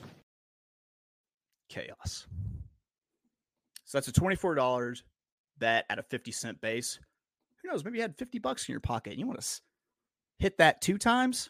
Chaos. 1.68 2.26
So 3.88 3.96
that's 3.96 4.08
a 4.08 4.12
$24 4.12 5.02
bet 5.56 5.86
at 5.88 5.98
a 5.98 6.02
50 6.02 6.30
cent 6.30 6.60
base. 6.60 7.00
Who 7.62 7.70
knows? 7.70 7.82
Maybe 7.82 7.96
you 7.96 8.02
had 8.02 8.18
50 8.18 8.38
bucks 8.38 8.68
in 8.68 8.72
your 8.74 8.80
pocket. 8.80 9.12
and 9.12 9.18
You 9.18 9.26
want 9.26 9.40
to 9.40 9.60
hit 10.38 10.58
that 10.58 10.82
two 10.82 10.98
times 10.98 11.48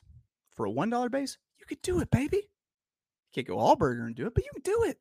for 0.54 0.64
a 0.64 0.70
$1 0.70 1.10
base? 1.10 1.36
You 1.58 1.66
could 1.66 1.82
do 1.82 1.98
it, 1.98 2.12
baby. 2.12 2.36
You 2.36 3.34
can't 3.34 3.48
go 3.48 3.58
all 3.58 3.74
burger 3.74 4.06
and 4.06 4.14
do 4.14 4.28
it, 4.28 4.34
but 4.34 4.44
you 4.44 4.50
can 4.54 4.62
do 4.62 4.84
it. 4.84 4.98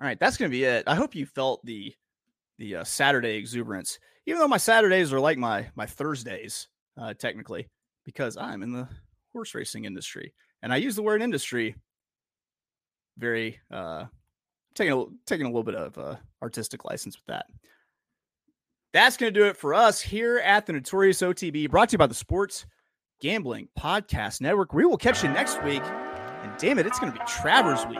All 0.00 0.06
right, 0.06 0.18
that's 0.18 0.38
going 0.38 0.50
to 0.50 0.56
be 0.56 0.64
it. 0.64 0.84
I 0.86 0.94
hope 0.94 1.14
you 1.14 1.26
felt 1.26 1.64
the 1.64 1.94
the 2.58 2.76
uh, 2.76 2.84
Saturday 2.84 3.36
exuberance, 3.36 3.98
even 4.24 4.40
though 4.40 4.48
my 4.48 4.56
Saturdays 4.56 5.12
are 5.12 5.20
like 5.20 5.36
my 5.36 5.68
my 5.74 5.84
Thursdays, 5.84 6.68
uh, 7.00 7.12
technically, 7.14 7.68
because 8.04 8.38
I'm 8.38 8.62
in 8.62 8.72
the 8.72 8.88
horse 9.32 9.54
racing 9.54 9.84
industry, 9.84 10.34
and 10.62 10.72
I 10.72 10.76
use 10.76 10.96
the 10.96 11.02
word 11.02 11.22
industry 11.22 11.76
very 13.18 13.58
uh, 13.70 14.06
taking 14.76 14.92
a, 14.92 15.04
taking 15.26 15.46
a 15.46 15.48
little 15.48 15.64
bit 15.64 15.74
of 15.74 15.98
uh, 15.98 16.16
artistic 16.42 16.84
license 16.84 17.16
with 17.16 17.26
that. 17.26 17.46
That's 18.92 19.16
going 19.16 19.32
to 19.32 19.38
do 19.38 19.46
it 19.46 19.56
for 19.56 19.74
us 19.74 20.00
here 20.00 20.38
at 20.38 20.66
the 20.66 20.72
Notorious 20.72 21.20
OTB, 21.20 21.70
brought 21.70 21.90
to 21.90 21.94
you 21.94 21.98
by 21.98 22.06
the 22.06 22.14
Sports 22.14 22.66
Gambling 23.20 23.68
Podcast 23.78 24.40
Network. 24.40 24.72
We 24.72 24.86
will 24.86 24.96
catch 24.96 25.22
you 25.22 25.28
next 25.30 25.62
week, 25.64 25.82
and 25.84 26.52
damn 26.58 26.78
it, 26.78 26.86
it's 26.86 26.98
going 26.98 27.12
to 27.12 27.18
be 27.18 27.24
Travers 27.26 27.84
Week. 27.86 27.98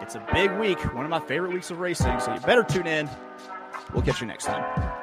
It's 0.00 0.14
a 0.14 0.26
big 0.32 0.50
week, 0.52 0.78
one 0.94 1.04
of 1.04 1.10
my 1.10 1.20
favorite 1.20 1.52
weeks 1.52 1.70
of 1.70 1.80
racing, 1.80 2.18
so 2.20 2.32
you 2.34 2.40
better 2.40 2.64
tune 2.64 2.86
in. 2.86 3.08
We'll 3.92 4.02
catch 4.02 4.20
you 4.20 4.26
next 4.26 4.44
time. 4.46 5.01